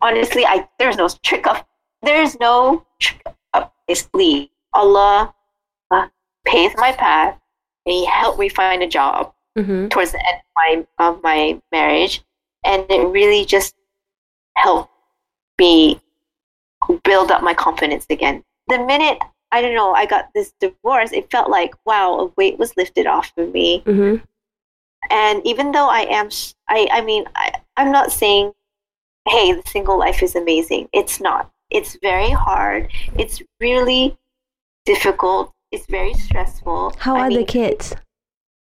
Honestly, 0.00 0.46
I 0.46 0.68
there's 0.78 0.96
no 0.96 1.08
trick 1.22 1.46
of 1.46 1.64
there's 2.02 2.38
no 2.40 2.84
trick 2.98 3.22
up 3.52 3.74
sleeve. 3.94 4.48
Allah 4.72 5.34
uh, 5.90 6.08
pays 6.46 6.72
my 6.76 6.92
path, 6.92 7.38
and 7.86 7.92
He 7.92 8.06
helped 8.06 8.38
me 8.38 8.48
find 8.48 8.82
a 8.82 8.88
job 8.88 9.32
mm-hmm. 9.58 9.88
towards 9.88 10.12
the 10.12 10.18
end 10.18 10.38
of 10.38 10.86
my, 10.98 11.06
of 11.06 11.22
my 11.22 11.60
marriage, 11.72 12.22
and 12.64 12.86
it 12.88 13.06
really 13.08 13.44
just 13.44 13.74
helped 14.56 14.90
me 15.58 16.00
build 17.04 17.30
up 17.30 17.42
my 17.42 17.54
confidence 17.54 18.06
again. 18.10 18.42
The 18.68 18.78
minute 18.78 19.18
I 19.52 19.60
don't 19.60 19.74
know, 19.74 19.92
I 19.92 20.06
got 20.06 20.32
this 20.32 20.52
divorce, 20.60 21.12
it 21.12 21.30
felt 21.30 21.50
like 21.50 21.74
wow, 21.84 22.18
a 22.18 22.24
weight 22.36 22.58
was 22.58 22.76
lifted 22.76 23.06
off 23.06 23.32
of 23.36 23.52
me. 23.52 23.82
Mm-hmm. 23.84 24.24
And 25.10 25.46
even 25.46 25.72
though 25.72 25.88
I 25.88 26.02
am, 26.02 26.28
I 26.68 26.88
I 26.92 27.00
mean, 27.00 27.24
I, 27.34 27.52
I'm 27.80 27.90
not 27.90 28.12
saying, 28.12 28.52
hey, 29.26 29.52
the 29.52 29.62
single 29.66 29.98
life 29.98 30.22
is 30.22 30.36
amazing. 30.36 30.88
It's 30.92 31.18
not. 31.18 31.50
It's 31.70 31.96
very 32.02 32.30
hard. 32.30 32.90
It's 33.16 33.40
really 33.58 34.18
difficult. 34.84 35.52
It's 35.72 35.86
very 35.86 36.12
stressful. 36.12 36.94
How 36.98 37.16
I 37.16 37.20
are 37.20 37.28
mean, 37.28 37.38
the 37.38 37.44
kids? 37.46 37.94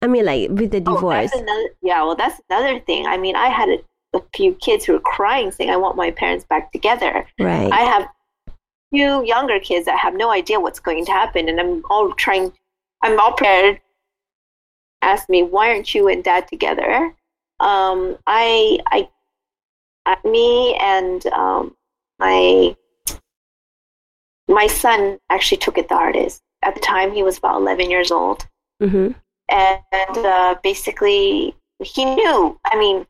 I 0.02 0.06
mean, 0.06 0.24
like 0.24 0.50
with 0.50 0.70
the 0.70 0.82
oh, 0.86 0.94
divorce. 0.94 1.32
Oh, 1.34 1.40
another, 1.40 1.68
yeah, 1.82 2.02
well, 2.04 2.14
that's 2.14 2.40
another 2.48 2.78
thing. 2.78 3.06
I 3.06 3.16
mean, 3.16 3.34
I 3.34 3.48
had 3.48 3.68
a, 3.70 3.78
a 4.16 4.22
few 4.36 4.54
kids 4.54 4.84
who 4.84 4.92
were 4.92 5.00
crying, 5.00 5.50
saying, 5.50 5.70
"I 5.70 5.76
want 5.76 5.96
my 5.96 6.12
parents 6.12 6.44
back 6.44 6.70
together." 6.70 7.26
Right. 7.40 7.72
I 7.72 7.80
have 7.80 8.08
few 8.92 9.24
younger 9.24 9.58
kids 9.58 9.86
that 9.86 9.98
have 9.98 10.14
no 10.14 10.30
idea 10.30 10.60
what's 10.60 10.80
going 10.80 11.04
to 11.06 11.12
happen, 11.12 11.48
and 11.48 11.58
I'm 11.58 11.82
all 11.90 12.12
trying. 12.12 12.52
I'm 13.02 13.18
all 13.18 13.32
prepared. 13.32 13.80
Ask 15.02 15.28
me, 15.28 15.42
why 15.42 15.70
aren't 15.70 15.94
you 15.94 16.08
and 16.08 16.22
dad 16.22 16.46
together? 16.46 17.14
Um, 17.60 18.16
I, 18.26 18.78
I, 18.86 19.08
uh, 20.06 20.16
me 20.28 20.74
and 20.76 21.26
um, 21.26 21.76
my 22.18 22.74
my 24.48 24.66
son 24.66 25.18
actually 25.30 25.58
took 25.58 25.76
it 25.78 25.88
the 25.88 25.94
hardest. 25.94 26.42
At 26.62 26.74
the 26.74 26.80
time, 26.80 27.12
he 27.12 27.22
was 27.22 27.38
about 27.38 27.60
11 27.60 27.90
years 27.90 28.10
old, 28.10 28.46
Mm-hmm. 28.82 29.10
and 29.50 30.26
uh, 30.26 30.54
basically, 30.62 31.54
he 31.82 32.04
knew. 32.04 32.58
I 32.64 32.78
mean, 32.78 33.06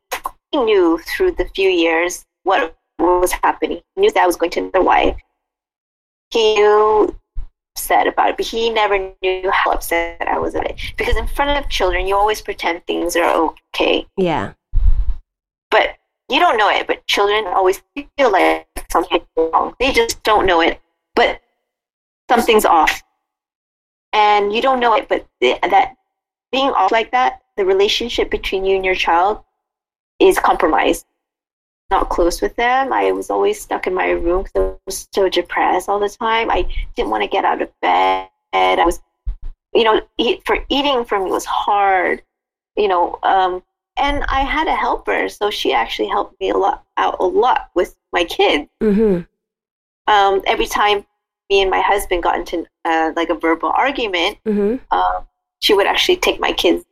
he 0.51 0.57
knew 0.63 0.97
through 0.99 1.33
the 1.33 1.45
few 1.55 1.69
years 1.69 2.25
what 2.43 2.75
was 2.97 3.31
happening. 3.31 3.81
He 3.95 4.01
knew 4.01 4.11
that 4.11 4.23
I 4.23 4.27
was 4.27 4.35
going 4.35 4.51
to 4.51 4.59
another 4.61 4.81
wife. 4.81 5.17
He 6.31 6.55
knew 6.55 7.15
upset 7.79 8.07
about 8.07 8.29
it, 8.29 8.37
but 8.37 8.45
he 8.45 8.69
never 8.69 8.97
knew 9.21 9.49
how 9.51 9.71
upset 9.71 10.21
I 10.27 10.37
was 10.37 10.53
at 10.55 10.65
it. 10.69 10.79
Because 10.97 11.15
in 11.15 11.27
front 11.27 11.57
of 11.63 11.69
children, 11.69 12.07
you 12.07 12.15
always 12.15 12.41
pretend 12.41 12.85
things 12.85 13.15
are 13.15 13.53
okay, 13.73 14.05
Yeah. 14.17 14.53
but 15.71 15.95
you 16.29 16.39
don't 16.39 16.57
know 16.57 16.69
it. 16.69 16.87
But 16.87 17.05
children 17.07 17.45
always 17.47 17.81
feel 17.95 18.31
like 18.31 18.67
something's 18.91 19.23
wrong. 19.37 19.75
They 19.79 19.93
just 19.93 20.21
don't 20.23 20.45
know 20.45 20.59
it, 20.61 20.81
but 21.15 21.39
something's 22.29 22.65
off, 22.65 23.01
and 24.11 24.53
you 24.53 24.61
don't 24.61 24.79
know 24.81 24.93
it. 24.95 25.07
But 25.07 25.25
th- 25.41 25.61
that 25.61 25.95
being 26.51 26.69
off 26.69 26.91
like 26.91 27.11
that, 27.11 27.41
the 27.55 27.65
relationship 27.65 28.29
between 28.29 28.65
you 28.65 28.75
and 28.75 28.83
your 28.85 28.95
child 28.95 29.41
is 30.19 30.37
compromised. 30.37 31.05
Not 31.91 32.09
close 32.09 32.41
with 32.41 32.55
them. 32.55 32.93
I 32.93 33.11
was 33.11 33.29
always 33.29 33.59
stuck 33.59 33.87
in 33.87 33.93
my 33.93 34.09
room 34.11 34.43
because 34.43 34.73
I 34.73 34.77
was 34.85 35.07
so 35.11 35.27
depressed 35.27 35.89
all 35.89 35.99
the 35.99 36.09
time. 36.09 36.51
I 36.51 36.67
didn't 36.95 37.09
want 37.09 37.23
to 37.23 37.29
get 37.29 37.45
out 37.45 37.61
of 37.61 37.69
bed. 37.81 38.29
I 38.53 38.85
was, 38.85 39.01
you 39.73 39.83
know, 39.83 40.01
eat, 40.17 40.43
for 40.45 40.59
eating 40.69 41.03
for 41.05 41.23
me 41.23 41.31
was 41.31 41.45
hard. 41.45 42.21
You 42.75 42.87
know, 42.87 43.17
um, 43.23 43.63
and 43.97 44.23
I 44.29 44.41
had 44.41 44.67
a 44.67 44.75
helper, 44.75 45.29
so 45.29 45.49
she 45.49 45.73
actually 45.73 46.09
helped 46.09 46.39
me 46.39 46.51
a 46.51 46.57
lot 46.57 46.85
out 46.97 47.17
a 47.19 47.25
lot 47.25 47.69
with 47.75 47.95
my 48.13 48.23
kids. 48.23 48.69
Mm-hmm. 48.81 49.23
Um, 50.11 50.41
every 50.47 50.67
time 50.67 51.05
me 51.49 51.61
and 51.61 51.71
my 51.71 51.81
husband 51.81 52.23
got 52.23 52.37
into 52.37 52.65
uh, 52.85 53.11
like 53.15 53.29
a 53.29 53.35
verbal 53.35 53.69
argument, 53.75 54.37
Mm-hmm. 54.45 54.95
um, 54.95 55.25
she 55.59 55.73
would 55.73 55.87
actually 55.87 56.17
take 56.17 56.39
my 56.39 56.53
kids 56.53 56.85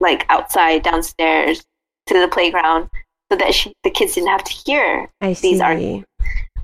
like 0.00 0.26
outside 0.28 0.82
downstairs 0.82 1.64
to 2.06 2.18
the 2.20 2.28
playground 2.28 2.90
so 3.30 3.36
that 3.38 3.54
she, 3.54 3.72
the 3.84 3.90
kids 3.90 4.14
didn't 4.14 4.28
have 4.28 4.44
to 4.44 4.52
hear 4.52 5.10
I 5.20 5.32
see. 5.32 5.52
These 5.52 5.60
are- 5.60 6.04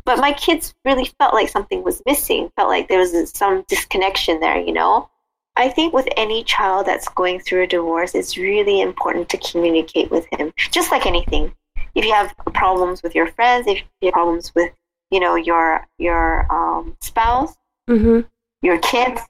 but 0.05 0.19
my 0.19 0.33
kids 0.33 0.75
really 0.85 1.09
felt 1.19 1.33
like 1.35 1.49
something 1.49 1.83
was 1.85 2.03
missing 2.07 2.51
felt 2.57 2.69
like 2.69 2.89
there 2.89 2.99
was 2.99 3.31
some 3.31 3.65
disconnection 3.69 4.41
there 4.41 4.59
you 4.59 4.73
know 4.73 5.09
i 5.57 5.69
think 5.69 5.93
with 5.93 6.09
any 6.17 6.43
child 6.43 6.87
that's 6.87 7.07
going 7.11 7.39
through 7.39 7.63
a 7.63 7.67
divorce 7.69 8.15
it's 8.15 8.37
really 8.37 8.81
important 8.81 9.29
to 9.29 9.39
communicate 9.39 10.11
with 10.11 10.27
him 10.33 10.53
just 10.73 10.91
like 10.91 11.07
anything 11.07 11.55
if 11.95 12.05
you 12.05 12.13
have 12.13 12.35
problems 12.55 13.03
with 13.03 13.15
your 13.15 13.29
friends 13.33 13.67
if 13.69 13.79
you 14.01 14.07
have 14.07 14.13
problems 14.15 14.53
with 14.57 14.71
you 15.11 15.21
know 15.21 15.37
your 15.37 15.87
your 15.99 16.47
um, 16.53 16.97
spouse 17.01 17.55
Mm-hmm. 17.89 18.21
your 18.63 18.79
kids 18.79 19.21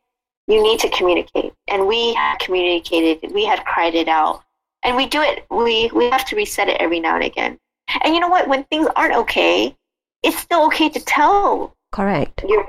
you 0.47 0.63
need 0.63 0.79
to 0.81 0.89
communicate 0.91 1.53
and 1.69 1.87
we 1.87 2.15
had 2.15 2.39
communicated 2.39 3.33
we 3.33 3.45
had 3.45 3.65
cried 3.65 3.95
it 3.95 4.09
out 4.09 4.43
and 4.85 4.97
we 4.97 5.07
do 5.07 5.23
it 5.23 5.45
we 5.51 5.91
we 5.95 6.11
have 6.11 6.25
to 6.25 6.37
reset 6.37 6.69
it 6.69 6.77
every 6.81 7.01
now 7.01 7.15
and 7.15 7.25
again 7.25 7.59
and 8.05 8.15
you 8.15 8.21
know 8.21 8.29
what 8.29 8.49
when 8.49 8.65
things 8.65 8.89
aren't 8.97 9.15
okay 9.15 9.75
it's 10.23 10.39
still 10.39 10.67
okay 10.67 10.89
to 10.89 11.01
tell 11.01 11.75
Correct. 11.91 12.45
your 12.47 12.65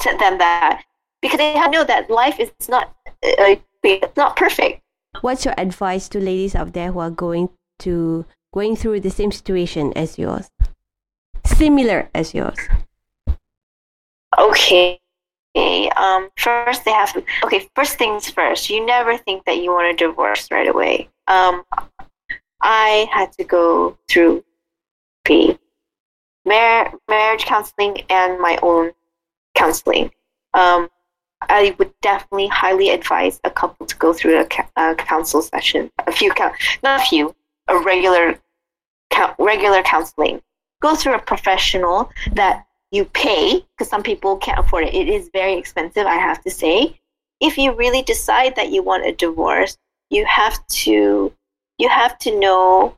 to 0.00 0.16
them 0.18 0.38
that 0.38 0.82
because 1.20 1.38
they 1.38 1.54
know 1.70 1.84
that 1.84 2.10
life 2.10 2.38
is 2.38 2.50
not 2.68 2.94
uh, 3.24 3.56
it's 3.82 4.16
not 4.16 4.36
perfect 4.36 4.82
What's 5.20 5.44
your 5.44 5.54
advice 5.58 6.08
to 6.10 6.20
ladies 6.20 6.54
out 6.54 6.74
there 6.74 6.92
who 6.92 7.00
are 7.00 7.10
going 7.10 7.50
to 7.80 8.24
going 8.52 8.76
through 8.76 9.00
the 9.00 9.10
same 9.10 9.32
situation 9.32 9.92
as 9.96 10.18
yours? 10.18 10.50
Similar 11.44 12.08
as 12.14 12.34
yours. 12.34 12.58
okay 14.38 15.00
um 15.96 16.28
first 16.36 16.84
they 16.84 16.90
have 16.92 17.12
to 17.12 17.24
okay 17.44 17.68
first 17.74 17.98
things 17.98 18.30
first 18.30 18.70
you 18.70 18.84
never 18.84 19.16
think 19.16 19.44
that 19.44 19.58
you 19.58 19.70
want 19.70 19.92
a 19.92 19.96
divorce 19.96 20.50
right 20.50 20.68
away. 20.68 21.08
Um 21.26 21.64
i 22.60 23.08
had 23.12 23.32
to 23.32 23.44
go 23.44 23.96
through 24.08 24.44
therapy 25.24 25.58
mar- 26.44 26.92
marriage 27.08 27.44
counseling 27.44 28.02
and 28.10 28.40
my 28.40 28.58
own 28.62 28.92
counseling. 29.54 30.10
Um 30.54 30.88
i 31.42 31.74
would 31.78 31.92
definitely 32.02 32.48
highly 32.48 32.90
advise 32.90 33.40
a 33.44 33.50
couple 33.50 33.86
to 33.86 33.96
go 33.96 34.12
through 34.12 34.40
a, 34.40 34.44
ca- 34.44 34.70
a 34.76 34.94
counsel 34.96 35.40
session 35.40 35.88
a 36.06 36.10
few 36.10 36.32
count 36.32 36.52
not 36.82 37.00
a 37.00 37.04
few 37.04 37.32
a 37.68 37.78
regular 37.78 38.40
count 39.10 39.34
regular 39.38 39.82
counseling. 39.82 40.40
Go 40.80 40.94
through 40.94 41.14
a 41.14 41.18
professional 41.18 42.10
that 42.32 42.66
you 42.90 43.04
pay 43.04 43.64
because 43.76 43.90
some 43.90 44.02
people 44.02 44.36
can't 44.36 44.58
afford 44.58 44.84
it. 44.84 44.94
It 44.94 45.08
is 45.08 45.30
very 45.32 45.54
expensive, 45.54 46.06
I 46.06 46.14
have 46.14 46.42
to 46.44 46.50
say. 46.50 46.98
If 47.40 47.58
you 47.58 47.72
really 47.72 48.02
decide 48.02 48.56
that 48.56 48.72
you 48.72 48.82
want 48.82 49.06
a 49.06 49.12
divorce, 49.12 49.76
you 50.10 50.24
have 50.24 50.66
to 50.66 51.32
you 51.78 51.88
have 51.88 52.18
to 52.18 52.38
know 52.38 52.96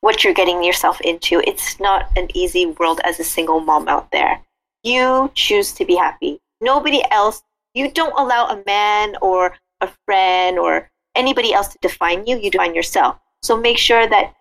what 0.00 0.22
you're 0.22 0.34
getting 0.34 0.62
yourself 0.62 1.00
into. 1.00 1.42
It's 1.46 1.80
not 1.80 2.08
an 2.16 2.28
easy 2.34 2.66
world 2.66 3.00
as 3.02 3.18
a 3.18 3.24
single 3.24 3.60
mom 3.60 3.88
out 3.88 4.12
there. 4.12 4.40
You 4.84 5.30
choose 5.34 5.72
to 5.72 5.84
be 5.84 5.96
happy. 5.96 6.38
Nobody 6.60 7.02
else, 7.10 7.42
you 7.74 7.90
don't 7.90 8.16
allow 8.16 8.46
a 8.46 8.62
man 8.66 9.16
or 9.20 9.56
a 9.80 9.90
friend 10.04 10.58
or 10.58 10.88
anybody 11.16 11.52
else 11.52 11.68
to 11.68 11.78
define 11.82 12.24
you. 12.26 12.38
You 12.38 12.50
define 12.50 12.74
yourself. 12.74 13.18
So 13.42 13.56
make 13.56 13.78
sure 13.78 14.06
that 14.08 14.34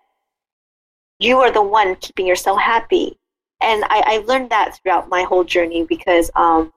you 1.19 1.39
are 1.39 1.51
the 1.51 1.63
one 1.63 1.95
keeping 1.95 2.27
yourself 2.27 2.59
happy 2.59 3.17
and 3.61 3.83
I, 3.85 4.03
I 4.05 4.17
learned 4.25 4.49
that 4.49 4.77
throughout 4.77 5.09
my 5.09 5.23
whole 5.23 5.43
journey 5.43 5.83
because 5.83 6.29
um, 6.35 6.71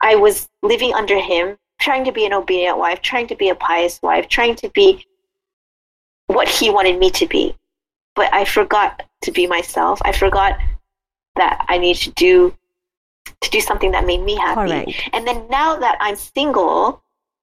I 0.00 0.14
was 0.16 0.48
living 0.62 0.94
under 0.94 1.18
him, 1.18 1.56
trying 1.80 2.04
to 2.04 2.12
be 2.12 2.26
an 2.26 2.32
obedient 2.32 2.78
wife, 2.78 3.02
trying 3.02 3.26
to 3.28 3.36
be 3.36 3.48
a 3.48 3.54
pious 3.54 4.00
wife, 4.02 4.28
trying 4.28 4.56
to 4.56 4.68
be 4.70 5.04
what 6.26 6.48
he 6.48 6.70
wanted 6.70 6.98
me 6.98 7.10
to 7.10 7.26
be. 7.26 7.54
But 8.14 8.32
I 8.32 8.44
forgot 8.44 9.02
to 9.22 9.32
be 9.32 9.46
myself. 9.46 10.00
I 10.04 10.12
forgot 10.12 10.58
that 11.36 11.64
I 11.68 11.78
need 11.78 11.96
to 11.96 12.10
do 12.12 12.56
to 13.40 13.50
do 13.50 13.60
something 13.60 13.92
that 13.92 14.06
made 14.06 14.22
me 14.22 14.36
happy. 14.36 14.94
And 15.12 15.26
then 15.26 15.46
now 15.48 15.76
that 15.76 15.96
I'm 16.00 16.16
single, 16.16 17.02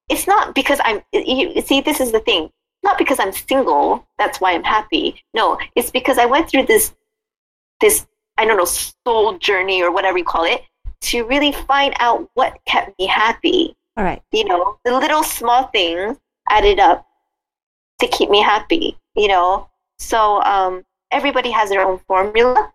it's 0.10 0.28
not 0.28 0.56
because 0.56 0.80
I'm. 0.84 1.02
You 1.12 1.62
see, 1.62 1.82
this 1.82 2.00
is 2.00 2.12
the 2.12 2.20
thing. 2.20 2.50
Not 2.84 2.98
because 2.98 3.20
I'm 3.20 3.34
single. 3.34 4.08
That's 4.18 4.40
why 4.40 4.54
I'm 4.54 4.64
happy. 4.64 5.24
No, 5.34 5.58
it's 5.76 5.92
because 5.92 6.18
I 6.18 6.26
went 6.26 6.50
through 6.50 6.66
this 6.66 6.94
this 7.82 8.06
I 8.38 8.46
don't 8.46 8.58
know 8.58 8.66
soul 8.66 9.38
journey 9.38 9.82
or 9.82 9.92
whatever 9.92 10.18
you 10.18 10.24
call 10.24 10.46
it 10.46 10.64
to 11.02 11.26
really 11.26 11.52
find 11.52 11.94
out 12.00 12.30
what 12.34 12.58
kept 12.66 12.98
me 13.00 13.06
happy. 13.06 13.76
All 13.98 14.04
right. 14.04 14.22
You 14.32 14.46
know, 14.46 14.78
the 14.86 14.98
little 14.98 15.24
small 15.24 15.68
things 15.68 16.18
added 16.50 16.80
up 16.80 17.06
to 18.00 18.08
keep 18.08 18.30
me 18.30 18.42
happy. 18.42 18.98
You 19.16 19.28
know, 19.28 19.70
so 19.98 20.42
um, 20.44 20.84
everybody 21.12 21.52
has 21.52 21.70
their 21.70 21.86
own 21.86 22.00
formula. 22.08 22.72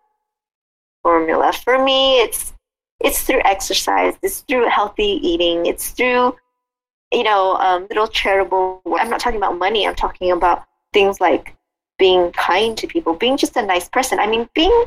Formula 1.01 1.53
for 1.53 1.83
me, 1.83 2.19
it's 2.21 2.53
it's 2.99 3.21
through 3.21 3.41
exercise. 3.45 4.15
It's 4.21 4.41
through 4.41 4.69
healthy 4.69 5.19
eating. 5.21 5.65
It's 5.65 5.89
through 5.91 6.35
you 7.11 7.23
know 7.23 7.55
um, 7.57 7.87
little 7.89 8.07
charitable. 8.07 8.81
I'm 8.99 9.09
not 9.09 9.19
talking 9.19 9.37
about 9.37 9.57
money. 9.57 9.87
I'm 9.87 9.95
talking 9.95 10.31
about 10.31 10.65
things 10.93 11.19
like 11.19 11.55
being 11.97 12.31
kind 12.33 12.77
to 12.77 12.87
people, 12.87 13.13
being 13.13 13.37
just 13.37 13.55
a 13.55 13.61
nice 13.61 13.87
person. 13.89 14.19
I 14.19 14.27
mean, 14.27 14.49
being 14.53 14.85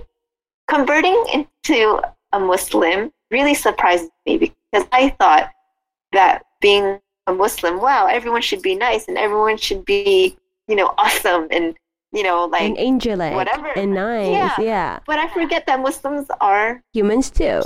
converting 0.69 1.25
into 1.33 2.01
a 2.33 2.41
Muslim 2.41 3.13
really 3.31 3.55
surprised 3.55 4.11
me 4.27 4.39
because 4.39 4.87
I 4.93 5.11
thought 5.19 5.51
that 6.13 6.45
being 6.61 7.01
a 7.27 7.33
Muslim, 7.33 7.81
wow, 7.81 8.07
everyone 8.07 8.43
should 8.43 8.63
be 8.63 8.75
nice 8.75 9.09
and 9.09 9.19
everyone 9.19 9.57
should 9.57 9.85
be, 9.85 10.37
you 10.67 10.77
know, 10.77 10.95
awesome 10.99 11.49
and 11.51 11.77
you 12.13 12.23
know, 12.23 12.47
like 12.47 12.63
and 12.63 12.79
angelic 12.79 13.35
whatever. 13.35 13.69
and 13.77 13.93
nice. 13.93 14.31
Yeah. 14.31 14.55
Yeah. 14.59 14.99
but 15.07 15.19
I 15.19 15.29
forget 15.29 15.67
that 15.67 15.81
Muslims 15.81 16.27
are 16.41 16.83
Humans 16.95 17.31
too. 17.31 17.61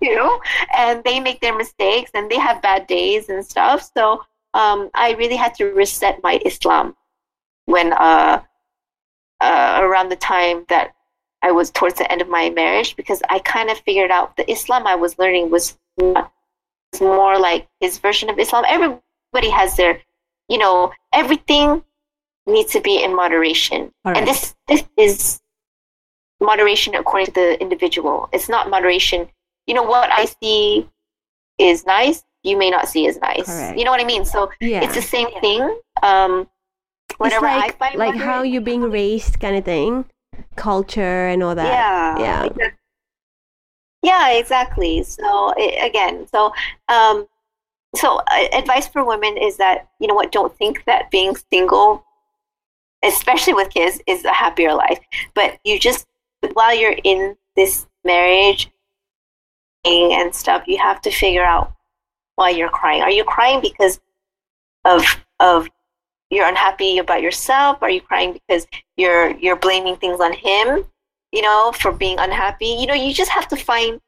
you 0.00 0.16
know, 0.16 0.40
and 0.76 1.04
they 1.04 1.20
make 1.20 1.40
their 1.40 1.56
mistakes 1.56 2.10
and 2.14 2.30
they 2.30 2.38
have 2.38 2.62
bad 2.62 2.86
days 2.86 3.28
and 3.28 3.44
stuff. 3.46 3.88
So 3.96 4.24
um, 4.54 4.90
I 4.94 5.12
really 5.18 5.36
had 5.36 5.54
to 5.56 5.66
reset 5.66 6.20
my 6.22 6.40
Islam 6.44 6.96
when 7.66 7.92
uh, 7.92 8.42
uh, 9.40 9.80
around 9.82 10.10
the 10.10 10.16
time 10.16 10.64
that 10.68 10.94
I 11.42 11.52
was 11.52 11.70
towards 11.70 11.96
the 11.96 12.10
end 12.12 12.20
of 12.20 12.28
my 12.28 12.50
marriage 12.50 12.96
because 12.96 13.22
I 13.30 13.38
kind 13.40 13.70
of 13.70 13.78
figured 13.78 14.10
out 14.10 14.36
the 14.36 14.50
Islam 14.50 14.86
I 14.86 14.94
was 14.94 15.18
learning 15.18 15.50
was 15.50 15.78
not 15.98 16.32
was 16.92 17.00
more 17.00 17.38
like 17.38 17.68
his 17.80 17.98
version 17.98 18.28
of 18.28 18.38
Islam. 18.38 18.64
Everybody 18.68 19.50
has 19.50 19.76
their, 19.76 20.00
you 20.48 20.58
know, 20.58 20.92
everything 21.12 21.82
needs 22.46 22.72
to 22.72 22.80
be 22.80 23.02
in 23.02 23.14
moderation, 23.14 23.92
All 24.04 24.16
and 24.16 24.26
this 24.26 24.54
this 24.68 24.84
is 24.96 25.40
moderation 26.40 26.94
according 26.94 27.26
to 27.26 27.32
the 27.32 27.60
individual. 27.60 28.28
It's 28.32 28.48
not 28.48 28.68
moderation. 28.70 29.28
You 29.66 29.74
know 29.74 29.82
what 29.82 30.10
I 30.10 30.24
see 30.24 30.88
is 31.58 31.86
nice. 31.86 32.24
You 32.42 32.56
may 32.56 32.70
not 32.70 32.88
see 32.88 33.06
as 33.06 33.18
nice. 33.18 33.76
You 33.76 33.84
know 33.84 33.90
what 33.90 34.00
I 34.00 34.04
mean? 34.04 34.24
So 34.24 34.50
Yeah. 34.60 34.82
it's 34.82 34.94
the 34.94 35.02
same 35.02 35.28
thing. 35.40 35.80
Um, 36.02 36.48
whatever 37.20 37.46
it's 37.46 37.54
I 37.54 37.58
like 37.58 37.78
find 37.78 37.96
like 37.96 38.14
how 38.16 38.42
you're 38.42 38.62
being 38.62 38.82
raised 38.90 39.38
kind 39.40 39.56
of 39.56 39.64
thing, 39.64 40.04
culture 40.56 41.26
and 41.28 41.42
all 41.42 41.54
that. 41.54 41.66
yeah 41.66 42.18
Yeah. 42.18 42.44
exact- 42.44 42.78
yeah 44.02 44.30
exactly. 44.30 45.02
So 45.02 45.52
again 45.82 46.26
so 46.26 46.52
um 46.88 47.26
so 47.94 48.18
uh, 48.30 48.46
advice 48.52 48.86
for 48.88 49.04
women 49.04 49.36
is 49.36 49.56
that 49.58 49.88
you 50.00 50.06
know 50.06 50.14
what 50.14 50.32
don't 50.32 50.56
think 50.56 50.84
that 50.86 51.10
being 51.10 51.36
single 51.52 52.04
especially 53.02 53.54
with 53.54 53.70
kids 53.70 54.00
is 54.06 54.24
a 54.24 54.32
happier 54.32 54.74
life. 54.74 55.00
But 55.34 55.58
you 55.64 55.78
just 55.78 56.06
while 56.54 56.74
you're 56.74 56.96
in 57.04 57.36
this 57.56 57.86
marriage 58.04 58.70
and 59.84 60.34
stuff 60.34 60.64
you 60.66 60.78
have 60.78 61.00
to 61.02 61.10
figure 61.10 61.44
out 61.44 61.72
why 62.36 62.50
you're 62.50 62.70
crying. 62.70 63.02
Are 63.02 63.10
you 63.10 63.24
crying 63.24 63.60
because 63.60 64.00
of 64.84 65.02
of 65.40 65.68
you're 66.30 66.46
unhappy 66.46 66.98
about 66.98 67.22
yourself 67.22 67.78
are 67.82 67.90
you 67.90 68.00
crying 68.00 68.32
because 68.32 68.66
you're 68.96 69.36
you're 69.38 69.56
blaming 69.56 69.96
things 69.96 70.20
on 70.20 70.32
him 70.32 70.84
you 71.32 71.42
know 71.42 71.72
for 71.72 71.92
being 71.92 72.18
unhappy? 72.18 72.66
You 72.66 72.86
know 72.86 72.94
you 72.94 73.12
just 73.14 73.30
have 73.30 73.48
to 73.48 73.56
find 73.56 74.00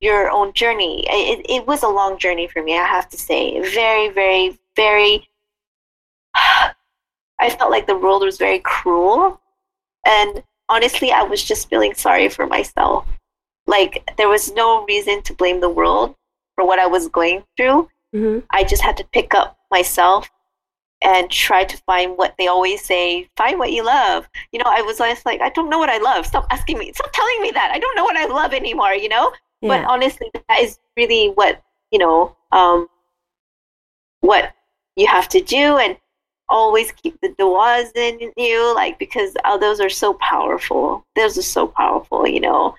your 0.00 0.30
own 0.30 0.52
journey. 0.52 1.04
It, 1.08 1.44
it 1.48 1.66
was 1.66 1.82
a 1.82 1.88
long 1.88 2.18
journey 2.18 2.46
for 2.46 2.62
me 2.62 2.78
i 2.78 2.84
have 2.84 3.08
to 3.10 3.16
say. 3.16 3.60
Very 3.74 4.08
very 4.10 4.58
very 4.76 5.28
i 6.34 7.50
felt 7.50 7.70
like 7.70 7.86
the 7.86 7.98
world 7.98 8.22
was 8.22 8.38
very 8.38 8.60
cruel. 8.60 9.40
And 10.04 10.42
honestly 10.68 11.10
i 11.10 11.22
was 11.22 11.42
just 11.42 11.68
feeling 11.68 11.94
sorry 11.94 12.28
for 12.28 12.46
myself. 12.46 13.06
Like 13.66 14.08
there 14.16 14.28
was 14.28 14.52
no 14.52 14.84
reason 14.86 15.22
to 15.22 15.34
blame 15.34 15.60
the 15.60 15.68
world 15.68 16.14
for 16.54 16.66
what 16.66 16.78
i 16.78 16.86
was 16.86 17.08
going 17.08 17.44
through. 17.56 17.88
Hmm 18.12 18.38
I 18.50 18.64
just 18.64 18.82
had 18.82 18.96
to 18.98 19.04
pick 19.12 19.34
up 19.34 19.58
myself 19.70 20.30
and 21.00 21.30
try 21.30 21.62
to 21.64 21.76
find 21.78 22.16
what 22.18 22.34
they 22.38 22.48
always 22.48 22.84
say 22.84 23.28
find 23.36 23.58
what 23.58 23.72
you 23.72 23.84
love. 23.84 24.28
You 24.52 24.58
know, 24.58 24.66
I 24.68 24.82
was 24.82 25.00
always 25.00 25.24
like, 25.24 25.40
I 25.40 25.50
don't 25.50 25.70
know 25.70 25.78
what 25.78 25.88
I 25.88 25.98
love. 25.98 26.26
Stop 26.26 26.46
asking 26.50 26.78
me. 26.78 26.92
Stop 26.92 27.10
telling 27.12 27.40
me 27.40 27.50
that. 27.52 27.70
I 27.72 27.78
don't 27.78 27.94
know 27.96 28.04
what 28.04 28.16
I 28.16 28.26
love 28.26 28.52
anymore, 28.52 28.92
you 28.92 29.08
know? 29.08 29.32
But 29.62 29.84
honestly, 29.84 30.30
that 30.34 30.60
is 30.60 30.78
really 30.96 31.28
what, 31.34 31.60
you 31.90 31.98
know, 31.98 32.36
um, 32.52 32.88
what 34.20 34.52
you 34.96 35.06
have 35.06 35.28
to 35.30 35.40
do 35.40 35.78
and 35.78 35.96
always 36.48 36.92
keep 36.92 37.20
the 37.20 37.34
duas 37.38 37.90
in 37.94 38.32
you, 38.36 38.74
like, 38.74 38.98
because 38.98 39.34
oh, 39.44 39.58
those 39.58 39.80
are 39.80 39.90
so 39.90 40.14
powerful. 40.14 41.04
Those 41.14 41.36
are 41.38 41.42
so 41.42 41.66
powerful, 41.66 42.26
you 42.26 42.40
know? 42.40 42.74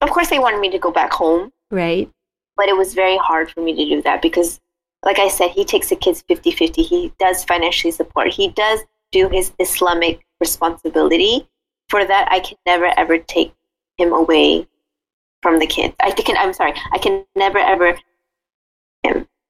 Of 0.00 0.10
course, 0.10 0.30
they 0.30 0.38
wanted 0.38 0.60
me 0.60 0.70
to 0.70 0.78
go 0.78 0.90
back 0.90 1.12
home 1.12 1.52
Right. 1.70 2.10
but 2.56 2.68
it 2.68 2.76
was 2.76 2.94
very 2.94 3.16
hard 3.16 3.50
for 3.50 3.60
me 3.60 3.74
to 3.74 3.84
do 3.96 4.02
that 4.02 4.22
because 4.22 4.60
like 5.04 5.18
i 5.18 5.28
said 5.28 5.50
he 5.50 5.64
takes 5.64 5.88
the 5.88 5.96
kids 5.96 6.22
50-50 6.28 6.76
he 6.84 7.12
does 7.18 7.44
financially 7.44 7.90
support. 7.90 8.28
He 8.28 8.48
does 8.48 8.80
do 9.12 9.28
his 9.28 9.52
islamic 9.58 10.20
responsibility. 10.40 11.48
For 11.88 12.04
that 12.04 12.28
i 12.30 12.40
can 12.40 12.56
never 12.66 12.92
ever 12.96 13.18
take 13.18 13.52
him 13.98 14.12
away 14.12 14.66
from 15.42 15.58
the 15.58 15.66
kids. 15.66 15.94
I 16.00 16.10
can 16.12 16.36
i'm 16.36 16.52
sorry. 16.52 16.74
I 16.92 16.98
can 16.98 17.24
never 17.34 17.58
ever 17.58 17.98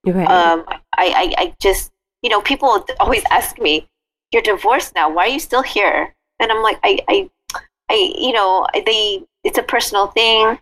Right. 0.06 0.30
um 0.30 0.64
I, 0.96 1.06
I 1.22 1.34
i 1.42 1.54
just 1.60 1.92
you 2.22 2.30
know 2.30 2.40
people 2.40 2.84
always 3.00 3.22
ask 3.30 3.58
me 3.58 3.86
you're 4.32 4.42
divorced 4.42 4.94
now. 4.94 5.10
Why 5.10 5.24
are 5.26 5.28
you 5.28 5.40
still 5.40 5.62
here? 5.62 6.14
And 6.38 6.50
i'm 6.50 6.62
like 6.62 6.78
i 6.84 6.98
i 7.08 7.30
i 7.90 8.14
you 8.16 8.32
know 8.32 8.66
they 8.72 9.22
it's 9.44 9.58
a 9.58 9.62
personal 9.62 10.06
thing 10.08 10.58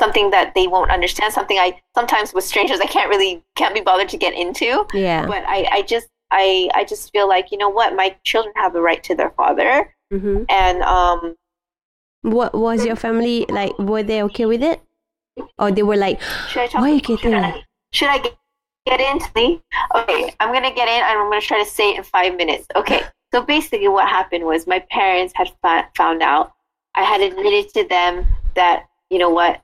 something 0.00 0.30
that 0.30 0.52
they 0.56 0.66
won't 0.66 0.90
understand 0.90 1.32
something 1.38 1.58
i 1.58 1.68
sometimes 1.94 2.32
with 2.34 2.44
strangers 2.52 2.80
i 2.80 2.86
can't 2.96 3.10
really 3.14 3.32
can't 3.60 3.74
be 3.78 3.84
bothered 3.88 4.08
to 4.08 4.18
get 4.24 4.34
into 4.44 4.84
yeah. 4.94 5.26
but 5.32 5.44
i 5.46 5.58
i 5.76 5.82
just 5.82 6.08
i 6.32 6.68
i 6.74 6.82
just 6.92 7.12
feel 7.12 7.28
like 7.28 7.52
you 7.52 7.58
know 7.62 7.68
what 7.68 7.94
my 7.94 8.08
children 8.24 8.52
have 8.56 8.74
a 8.74 8.80
right 8.88 9.02
to 9.04 9.14
their 9.14 9.30
father 9.40 9.94
hmm 10.10 10.42
and 10.48 10.82
um 10.82 11.36
What 12.22 12.52
was 12.54 12.84
your 12.84 12.96
family 12.96 13.46
like? 13.48 13.72
Were 13.78 14.02
they 14.02 14.22
okay 14.24 14.44
with 14.44 14.62
it, 14.62 14.80
or 15.58 15.70
they 15.72 15.82
were 15.82 15.96
like, 15.96 16.20
should 16.48 16.62
i 16.62 16.66
talk 16.66 16.80
"Why 16.82 16.90
you 16.90 17.00
should 17.00 17.20
getting?" 17.22 17.34
I, 17.34 17.64
should 17.96 18.08
I 18.08 18.18
get, 18.18 18.36
get 18.86 19.00
into 19.00 19.30
me? 19.34 19.62
Okay, 19.94 20.34
I'm 20.38 20.52
gonna 20.52 20.74
get 20.74 20.88
in 20.88 21.00
and 21.00 21.16
I'm 21.18 21.30
gonna 21.30 21.40
try 21.40 21.64
to 21.64 21.70
say 21.70 21.92
it 21.92 21.96
in 21.96 22.04
five 22.04 22.36
minutes. 22.36 22.66
Okay, 22.76 23.00
so 23.32 23.40
basically, 23.40 23.88
what 23.88 24.06
happened 24.08 24.44
was 24.44 24.66
my 24.66 24.80
parents 24.90 25.32
had 25.34 25.48
fa- 25.62 25.88
found 25.96 26.20
out. 26.22 26.52
I 26.94 27.04
had 27.04 27.20
admitted 27.22 27.72
to 27.74 27.88
them 27.88 28.26
that 28.54 28.84
you 29.08 29.18
know 29.18 29.30
what, 29.30 29.62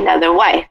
another 0.00 0.32
wife. 0.32 0.66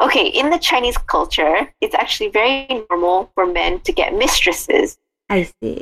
Okay, 0.00 0.28
in 0.28 0.50
the 0.50 0.58
Chinese 0.58 0.96
culture, 0.96 1.72
it's 1.80 1.94
actually 1.94 2.30
very 2.30 2.84
normal 2.88 3.30
for 3.34 3.46
men 3.46 3.80
to 3.80 3.92
get 3.92 4.14
mistresses. 4.14 4.98
I 5.28 5.50
see. 5.60 5.78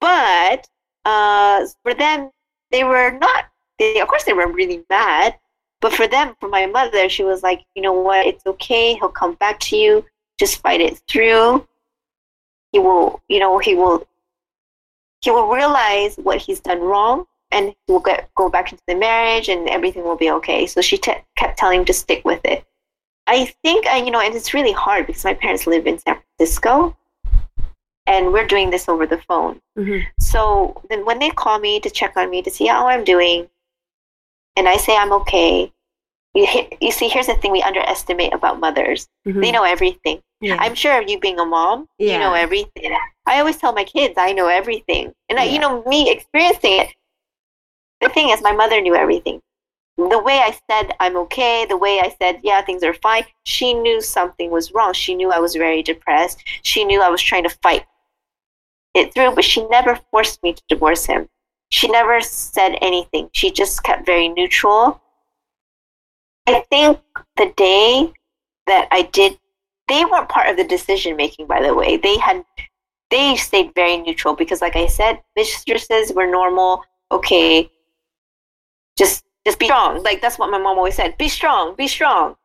But 0.00 0.68
uh, 1.04 1.66
for 1.82 1.94
them, 1.94 2.30
they 2.70 2.84
were 2.84 3.12
not. 3.12 3.46
They, 3.78 4.00
of 4.00 4.08
course, 4.08 4.24
they 4.24 4.32
were 4.32 4.50
really 4.50 4.84
mad. 4.90 5.38
But 5.80 5.92
for 5.92 6.08
them, 6.08 6.34
for 6.40 6.48
my 6.48 6.66
mother, 6.66 7.08
she 7.08 7.24
was 7.24 7.42
like, 7.42 7.64
you 7.74 7.82
know 7.82 7.92
what? 7.92 8.26
It's 8.26 8.46
okay. 8.46 8.94
He'll 8.94 9.08
come 9.10 9.34
back 9.34 9.60
to 9.60 9.76
you. 9.76 10.04
Just 10.38 10.60
fight 10.60 10.80
it 10.80 11.00
through. 11.08 11.66
He 12.72 12.78
will, 12.80 13.22
you 13.28 13.38
know, 13.38 13.58
he 13.58 13.74
will. 13.74 14.06
He 15.20 15.30
will 15.30 15.48
realize 15.48 16.16
what 16.16 16.38
he's 16.38 16.60
done 16.60 16.80
wrong, 16.80 17.26
and 17.50 17.74
we'll 17.88 18.00
get 18.00 18.28
go 18.34 18.48
back 18.48 18.72
into 18.72 18.82
the 18.86 18.94
marriage, 18.94 19.48
and 19.48 19.68
everything 19.68 20.04
will 20.04 20.16
be 20.16 20.30
okay. 20.30 20.66
So 20.66 20.80
she 20.80 20.96
te- 20.98 21.24
kept 21.36 21.58
telling 21.58 21.80
him 21.80 21.84
to 21.86 21.92
stick 21.92 22.24
with 22.24 22.40
it. 22.44 22.64
I 23.26 23.46
think, 23.62 23.86
uh, 23.86 23.96
you 23.96 24.10
know, 24.10 24.20
and 24.20 24.34
it's 24.34 24.52
really 24.52 24.72
hard 24.72 25.06
because 25.06 25.24
my 25.24 25.34
parents 25.34 25.66
live 25.66 25.86
in 25.86 25.98
San 25.98 26.18
Francisco, 26.36 26.96
and 28.06 28.32
we're 28.32 28.46
doing 28.46 28.70
this 28.70 28.88
over 28.88 29.06
the 29.06 29.18
phone. 29.28 29.60
hmm 29.76 30.00
So 30.20 30.82
then 30.90 31.04
when 31.06 31.18
they 31.18 31.30
call 31.30 31.58
me 31.58 31.80
to 31.80 31.90
check 31.90 32.16
on 32.16 32.30
me 32.30 32.42
to 32.42 32.50
see 32.50 32.66
how 32.66 32.86
I'm 32.88 33.04
doing, 33.04 33.48
and 34.56 34.68
I 34.68 34.76
say 34.76 34.96
I'm 34.96 35.12
okay, 35.12 35.72
you, 36.34 36.46
you 36.80 36.90
see, 36.92 37.08
here's 37.08 37.26
the 37.28 37.34
thing 37.34 37.52
we 37.52 37.62
underestimate 37.62 38.34
about 38.34 38.60
mothers. 38.60 39.08
hmm 39.24 39.40
They 39.40 39.50
know 39.52 39.64
everything. 39.64 40.20
Yeah. 40.40 40.56
I'm 40.60 40.74
sure 40.74 41.00
you 41.00 41.18
being 41.18 41.38
a 41.40 41.46
mom, 41.46 41.88
you 41.98 42.18
know 42.18 42.34
everything. 42.34 42.92
I 43.26 43.38
always 43.38 43.56
tell 43.56 43.72
my 43.72 43.84
kids 43.84 44.14
I 44.18 44.32
know 44.32 44.48
everything. 44.48 45.14
And 45.30 45.38
I, 45.38 45.44
you 45.44 45.58
know, 45.58 45.82
me 45.84 46.10
experiencing 46.10 46.80
it, 46.80 46.88
the 48.04 48.10
thing 48.10 48.30
is 48.30 48.42
my 48.42 48.52
mother 48.52 48.80
knew 48.80 48.94
everything. 48.94 49.40
The 49.96 50.22
way 50.22 50.38
I 50.38 50.56
said 50.68 50.92
I'm 51.00 51.16
okay, 51.18 51.66
the 51.66 51.76
way 51.76 52.00
I 52.00 52.14
said, 52.20 52.40
yeah, 52.42 52.60
things 52.62 52.82
are 52.82 52.94
fine, 52.94 53.24
she 53.44 53.74
knew 53.74 54.00
something 54.00 54.50
was 54.50 54.72
wrong. 54.72 54.92
She 54.92 55.14
knew 55.14 55.30
I 55.30 55.38
was 55.38 55.54
very 55.54 55.82
depressed. 55.82 56.42
She 56.62 56.84
knew 56.84 57.00
I 57.00 57.08
was 57.08 57.22
trying 57.22 57.44
to 57.44 57.56
fight 57.62 57.86
it 58.94 59.14
through, 59.14 59.34
but 59.34 59.44
she 59.44 59.66
never 59.68 59.98
forced 60.10 60.42
me 60.42 60.52
to 60.52 60.62
divorce 60.68 61.06
him. 61.06 61.28
She 61.70 61.88
never 61.88 62.20
said 62.20 62.76
anything. 62.80 63.30
She 63.32 63.50
just 63.50 63.82
kept 63.82 64.06
very 64.06 64.28
neutral. 64.28 65.00
I 66.46 66.64
think 66.70 67.00
the 67.36 67.52
day 67.56 68.12
that 68.66 68.88
I 68.90 69.02
did, 69.02 69.38
they 69.88 70.04
weren't 70.04 70.28
part 70.28 70.48
of 70.48 70.56
the 70.56 70.64
decision 70.64 71.16
making, 71.16 71.46
by 71.46 71.62
the 71.62 71.74
way. 71.74 71.96
They 71.96 72.18
had, 72.18 72.44
they 73.10 73.36
stayed 73.36 73.74
very 73.74 73.96
neutral 73.98 74.34
because, 74.34 74.60
like 74.60 74.76
I 74.76 74.86
said, 74.86 75.22
mistresses 75.36 76.12
were 76.12 76.26
normal. 76.26 76.84
Okay, 77.10 77.70
just 78.96 79.24
just 79.46 79.58
be 79.58 79.66
strong. 79.66 80.02
Like 80.02 80.20
that's 80.20 80.38
what 80.38 80.50
my 80.50 80.58
mom 80.58 80.78
always 80.78 80.94
said. 80.94 81.16
Be 81.18 81.28
strong. 81.28 81.74
Be 81.74 81.88
strong. 81.88 82.36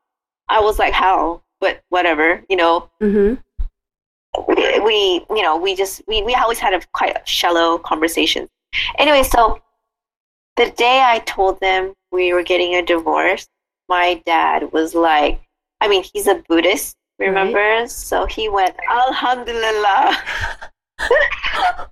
I 0.49 0.59
was 0.59 0.79
like, 0.79 0.93
how? 0.93 1.41
But 1.59 1.81
whatever, 1.89 2.43
you 2.49 2.55
know 2.55 2.89
hmm 2.99 3.35
we, 4.47 4.79
we 4.79 5.25
you 5.29 5.41
know 5.41 5.57
we 5.57 5.75
just 5.75 6.01
we, 6.07 6.21
we 6.21 6.33
always 6.35 6.59
had 6.59 6.73
a 6.73 6.81
quite 6.93 7.27
shallow 7.27 7.77
conversation 7.77 8.47
anyway 8.97 9.23
so 9.23 9.59
the 10.55 10.69
day 10.71 11.01
i 11.03 11.19
told 11.19 11.59
them 11.59 11.93
we 12.11 12.33
were 12.33 12.43
getting 12.43 12.75
a 12.75 12.81
divorce 12.81 13.47
my 13.87 14.21
dad 14.25 14.71
was 14.71 14.93
like 14.93 15.41
i 15.81 15.87
mean 15.87 16.03
he's 16.13 16.27
a 16.27 16.43
buddhist 16.47 16.95
remember 17.17 17.87
so 17.87 18.25
he 18.25 18.47
went 18.47 18.75
alhamdulillah 18.89 20.17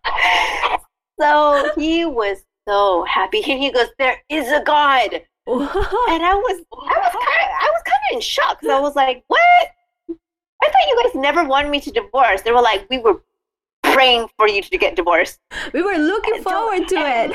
so 1.20 1.72
he 1.76 2.06
was 2.06 2.44
so 2.68 3.04
happy 3.06 3.38
And 3.50 3.62
he 3.62 3.72
goes 3.72 3.88
there 3.98 4.22
is 4.30 4.48
a 4.52 4.62
god 4.64 5.22
and 5.48 5.62
I 6.26 6.34
was, 6.36 6.58
I 6.74 6.98
was 7.00 7.14
kind 7.14 7.42
of, 7.46 7.50
I 7.66 7.70
was 7.72 7.84
kind 7.86 8.02
of 8.12 8.16
in 8.16 8.22
shock. 8.22 8.60
'cause 8.60 8.70
I 8.70 8.80
was 8.82 8.98
like, 8.98 9.24
"What? 9.28 9.40
I 10.10 10.66
thought 10.66 10.88
you 10.90 11.02
guys 11.04 11.16
never 11.16 11.46
wanted 11.46 11.72
me 11.72 11.80
to 11.82 11.92
divorce." 11.92 12.42
They 12.42 12.52
were 12.52 12.62
like, 12.62 12.86
"We 12.90 12.98
were 12.98 13.22
praying 13.84 14.28
for 14.38 14.50
you 14.50 14.62
to 14.62 14.78
get 14.78 14.98
divorced." 14.98 15.40
we 15.74 15.82
were 15.82 15.98
looking 15.98 16.36
And 16.36 16.44
so- 16.44 16.50
forward 16.50 16.88
to 16.90 16.96
it. 17.22 17.32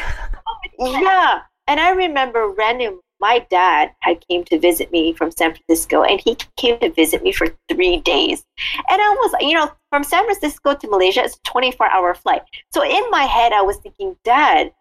Yeah, 0.78 1.40
and 1.68 1.80
I 1.80 1.90
remember 1.90 2.48
random. 2.50 3.00
My 3.20 3.46
dad 3.50 3.92
had 4.00 4.26
came 4.28 4.42
to 4.46 4.58
visit 4.58 4.90
me 4.90 5.12
from 5.14 5.30
San 5.30 5.54
Francisco, 5.54 6.02
and 6.02 6.20
he 6.20 6.36
came 6.58 6.78
to 6.80 6.90
visit 6.90 7.22
me 7.22 7.30
for 7.32 7.46
three 7.70 7.98
days. 7.98 8.44
And 8.90 9.00
I 9.00 9.08
was, 9.20 9.32
you 9.40 9.54
know, 9.54 9.70
from 9.90 10.02
San 10.04 10.24
Francisco 10.24 10.74
to 10.74 10.88
Malaysia, 10.90 11.22
it's 11.24 11.36
a 11.36 11.42
twenty-four 11.50 11.88
hour 11.88 12.12
flight. 12.14 12.42
So 12.72 12.82
in 12.84 13.04
my 13.10 13.22
head, 13.24 13.52
I 13.52 13.62
was 13.62 13.76
thinking, 13.78 14.16
Dad, 14.24 14.72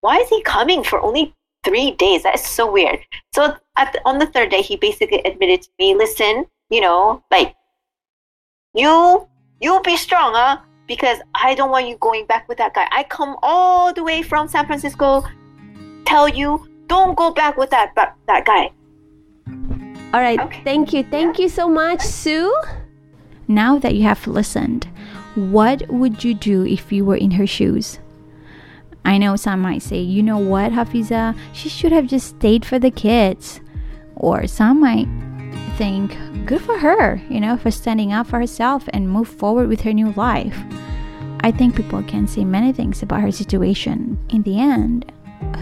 why 0.00 0.18
is 0.18 0.28
he 0.28 0.42
coming 0.42 0.82
for 0.82 1.00
only 1.00 1.34
three 1.64 1.92
days? 1.92 2.22
That 2.22 2.36
is 2.36 2.44
so 2.44 2.70
weird. 2.70 3.00
So 3.34 3.56
at 3.76 3.92
the, 3.92 4.00
on 4.04 4.18
the 4.18 4.26
third 4.26 4.50
day, 4.50 4.62
he 4.62 4.76
basically 4.76 5.18
admitted 5.24 5.62
to 5.62 5.70
me, 5.78 5.94
listen, 5.94 6.46
you 6.70 6.80
know, 6.80 7.22
like 7.30 7.54
you 8.74 9.26
you 9.60 9.80
be 9.84 9.96
strong, 9.96 10.34
huh? 10.34 10.58
because 10.88 11.18
I 11.34 11.54
don't 11.54 11.70
want 11.70 11.86
you 11.86 11.96
going 11.98 12.26
back 12.26 12.48
with 12.48 12.58
that 12.58 12.74
guy. 12.74 12.88
I 12.90 13.04
come 13.04 13.36
all 13.42 13.92
the 13.92 14.02
way 14.02 14.22
from 14.22 14.48
San 14.48 14.66
Francisco, 14.66 15.22
tell 16.04 16.28
you 16.28 16.66
don't 16.88 17.16
go 17.16 17.30
back 17.30 17.56
with 17.56 17.70
that 17.70 17.94
that, 17.94 18.16
that 18.26 18.44
guy. 18.44 18.72
All 20.14 20.20
right. 20.20 20.40
Okay. 20.40 20.62
Thank 20.64 20.94
you. 20.94 21.04
Thank 21.04 21.38
you 21.38 21.50
so 21.50 21.68
much, 21.68 22.00
Sue. 22.00 22.52
Now 23.46 23.78
that 23.78 23.94
you 23.94 24.02
have 24.04 24.26
listened, 24.26 24.88
what 25.34 25.86
would 25.88 26.24
you 26.24 26.32
do 26.32 26.64
if 26.64 26.90
you 26.90 27.04
were 27.04 27.16
in 27.16 27.32
her 27.32 27.46
shoes? 27.46 27.98
I 29.08 29.16
know 29.16 29.36
some 29.36 29.60
might 29.60 29.80
say, 29.80 30.00
you 30.00 30.22
know 30.22 30.36
what, 30.36 30.70
Hafiza, 30.70 31.34
she 31.54 31.70
should 31.70 31.92
have 31.92 32.06
just 32.06 32.26
stayed 32.26 32.66
for 32.66 32.78
the 32.78 32.90
kids. 32.90 33.58
Or 34.16 34.46
some 34.46 34.82
might 34.82 35.08
think, 35.78 36.14
good 36.44 36.60
for 36.60 36.76
her, 36.76 37.18
you 37.30 37.40
know, 37.40 37.56
for 37.56 37.70
standing 37.70 38.12
up 38.12 38.26
for 38.26 38.38
herself 38.38 38.84
and 38.92 39.08
move 39.08 39.26
forward 39.26 39.70
with 39.70 39.80
her 39.80 39.94
new 39.94 40.12
life. 40.12 40.62
I 41.40 41.50
think 41.50 41.74
people 41.74 42.02
can 42.02 42.28
say 42.28 42.44
many 42.44 42.70
things 42.70 43.02
about 43.02 43.22
her 43.22 43.32
situation. 43.32 44.18
In 44.28 44.42
the 44.42 44.60
end, 44.60 45.10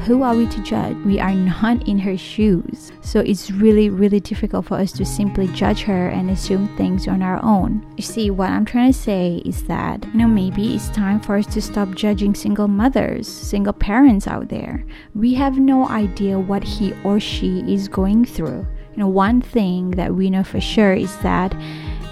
who 0.07 0.23
are 0.23 0.37
we 0.37 0.47
to 0.47 0.63
judge? 0.63 0.97
We 1.05 1.19
are 1.19 1.35
not 1.35 1.89
in 1.89 1.99
her 1.99 2.17
shoes. 2.17 2.93
So 3.01 3.21
it's 3.21 3.51
really, 3.51 3.91
really 3.91 4.21
difficult 4.21 4.67
for 4.67 4.77
us 4.77 4.93
to 4.93 5.05
simply 5.05 5.49
judge 5.49 5.83
her 5.83 6.09
and 6.09 6.31
assume 6.31 6.75
things 6.77 7.09
on 7.09 7.23
our 7.23 7.43
own. 7.43 7.85
You 7.97 8.05
see, 8.05 8.31
what 8.31 8.51
I'm 8.51 8.65
trying 8.65 8.93
to 8.93 8.99
say 8.99 9.43
is 9.45 9.65
that, 9.65 10.05
you 10.07 10.15
know, 10.15 10.29
maybe 10.29 10.75
it's 10.77 10.89
time 10.91 11.21
for 11.21 11.37
us 11.37 11.47
to 11.55 11.61
stop 11.61 11.91
judging 11.95 12.35
single 12.35 12.69
mothers, 12.69 13.27
single 13.27 13.73
parents 13.73 14.27
out 14.29 14.49
there. 14.49 14.85
We 15.15 15.35
have 15.35 15.59
no 15.59 15.89
idea 15.89 16.39
what 16.39 16.63
he 16.63 16.95
or 17.03 17.19
she 17.19 17.61
is 17.73 17.89
going 17.89 18.25
through. 18.27 18.67
You 18.93 18.99
know, 19.03 19.09
one 19.09 19.43
thing 19.43 19.91
that 19.93 20.15
we 20.15 20.31
know 20.31 20.45
for 20.45 20.61
sure 20.61 20.95
is 20.95 21.17
that 21.19 21.53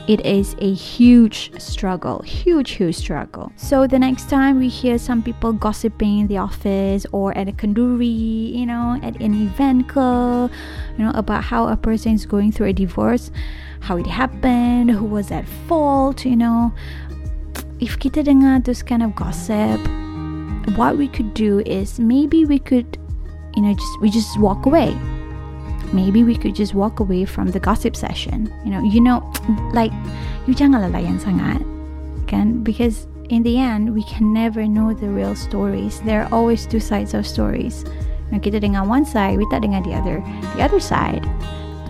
it 0.06 0.24
is 0.26 0.54
a 0.58 0.72
huge 0.72 1.50
struggle, 1.60 2.20
huge, 2.22 2.72
huge 2.72 2.94
struggle. 2.96 3.50
So 3.56 3.86
the 3.86 3.98
next 3.98 4.28
time 4.28 4.58
we 4.58 4.68
hear 4.68 4.98
some 4.98 5.22
people 5.22 5.52
gossiping 5.54 6.20
in 6.20 6.26
the 6.26 6.36
office 6.36 7.06
or 7.12 7.36
at 7.36 7.48
a 7.48 7.52
kanduri, 7.52 8.52
you 8.52 8.66
know, 8.66 9.00
at 9.02 9.20
an 9.22 9.34
event 9.34 9.88
club, 9.88 10.50
you 10.98 11.04
know, 11.04 11.12
about 11.14 11.44
how 11.44 11.68
a 11.68 11.76
person 11.76 12.12
is 12.12 12.26
going 12.26 12.52
through 12.52 12.66
a 12.66 12.72
divorce, 12.72 13.30
how 13.80 13.96
it 13.96 14.06
happened, 14.06 14.90
who 14.90 15.04
was 15.04 15.30
at 15.30 15.48
fault, 15.66 16.24
you 16.26 16.36
know. 16.36 16.72
If 17.80 17.98
kita 17.98 18.24
dengar 18.24 18.62
those 18.64 18.82
kind 18.82 19.02
of 19.02 19.16
gossip, 19.16 19.80
what 20.76 20.98
we 20.98 21.08
could 21.08 21.32
do 21.32 21.60
is 21.60 21.98
maybe 21.98 22.44
we 22.44 22.58
could, 22.58 22.98
you 23.56 23.62
know, 23.62 23.72
just 23.72 24.00
we 24.00 24.10
just 24.10 24.38
walk 24.38 24.66
away 24.66 24.92
maybe 25.94 26.24
we 26.24 26.34
could 26.36 26.54
just 26.54 26.74
walk 26.74 26.98
away 26.98 27.24
from 27.24 27.54
the 27.54 27.60
gossip 27.60 27.94
session. 27.94 28.52
You 28.64 28.70
know, 28.72 28.82
you 28.82 29.00
know, 29.00 29.22
like 29.72 29.92
you 30.46 30.54
jangan 30.54 30.82
sangat, 31.22 31.62
kan? 32.26 32.66
Because 32.66 33.06
in 33.30 33.42
the 33.42 33.58
end, 33.58 33.94
we 33.94 34.02
can 34.04 34.34
never 34.34 34.66
know 34.66 34.92
the 34.92 35.08
real 35.08 35.34
stories. 35.34 36.00
There 36.02 36.26
are 36.26 36.28
always 36.34 36.66
two 36.66 36.80
sides 36.80 37.14
of 37.14 37.26
stories. 37.26 37.86
Now 38.34 38.42
kita 38.42 38.60
dengar 38.60 38.84
one 38.90 39.06
side, 39.06 39.38
we 39.38 39.46
tak 39.48 39.62
dengar 39.62 39.86
the 39.86 39.94
other, 39.94 40.18
the 40.58 40.62
other 40.66 40.82
side. 40.82 41.22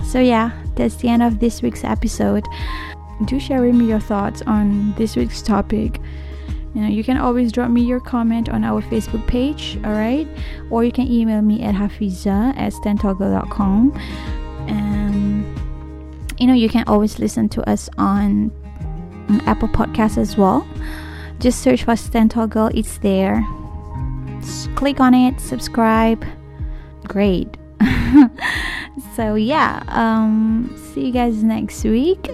So 0.04 0.20
yeah, 0.20 0.52
that's 0.76 1.00
the 1.00 1.08
end 1.08 1.24
of 1.24 1.40
this 1.40 1.62
week's 1.62 1.82
episode. 1.82 2.44
Do 3.24 3.40
share 3.40 3.62
with 3.62 3.74
me 3.74 3.86
your 3.86 4.02
thoughts 4.02 4.42
on 4.46 4.92
this 4.94 5.16
week's 5.16 5.40
topic. 5.40 5.98
You 6.74 6.80
know, 6.80 6.88
you 6.88 7.04
can 7.04 7.16
always 7.16 7.52
drop 7.52 7.70
me 7.70 7.82
your 7.82 8.00
comment 8.00 8.48
on 8.48 8.64
our 8.64 8.82
Facebook 8.82 9.24
page, 9.28 9.78
alright? 9.84 10.26
Or 10.70 10.82
you 10.84 10.90
can 10.90 11.06
email 11.06 11.40
me 11.40 11.62
at 11.62 11.74
hafiza 11.74 12.56
at 12.56 12.72
stentoggle.com. 12.72 13.92
And, 14.66 15.44
you 16.40 16.48
know, 16.48 16.54
you 16.54 16.68
can 16.68 16.82
always 16.88 17.20
listen 17.20 17.48
to 17.50 17.70
us 17.70 17.88
on, 17.96 18.50
on 19.28 19.40
Apple 19.42 19.68
Podcasts 19.68 20.18
as 20.18 20.36
well. 20.36 20.66
Just 21.38 21.62
search 21.62 21.84
for 21.84 21.92
Stentoggle, 21.92 22.76
it's 22.76 22.98
there. 22.98 23.46
Just 24.40 24.74
click 24.74 24.98
on 24.98 25.14
it, 25.14 25.40
subscribe. 25.40 26.24
Great. 27.04 27.56
so, 29.14 29.36
yeah, 29.36 29.82
um, 29.88 30.74
see 30.92 31.06
you 31.06 31.12
guys 31.12 31.44
next 31.44 31.84
week. 31.84 32.30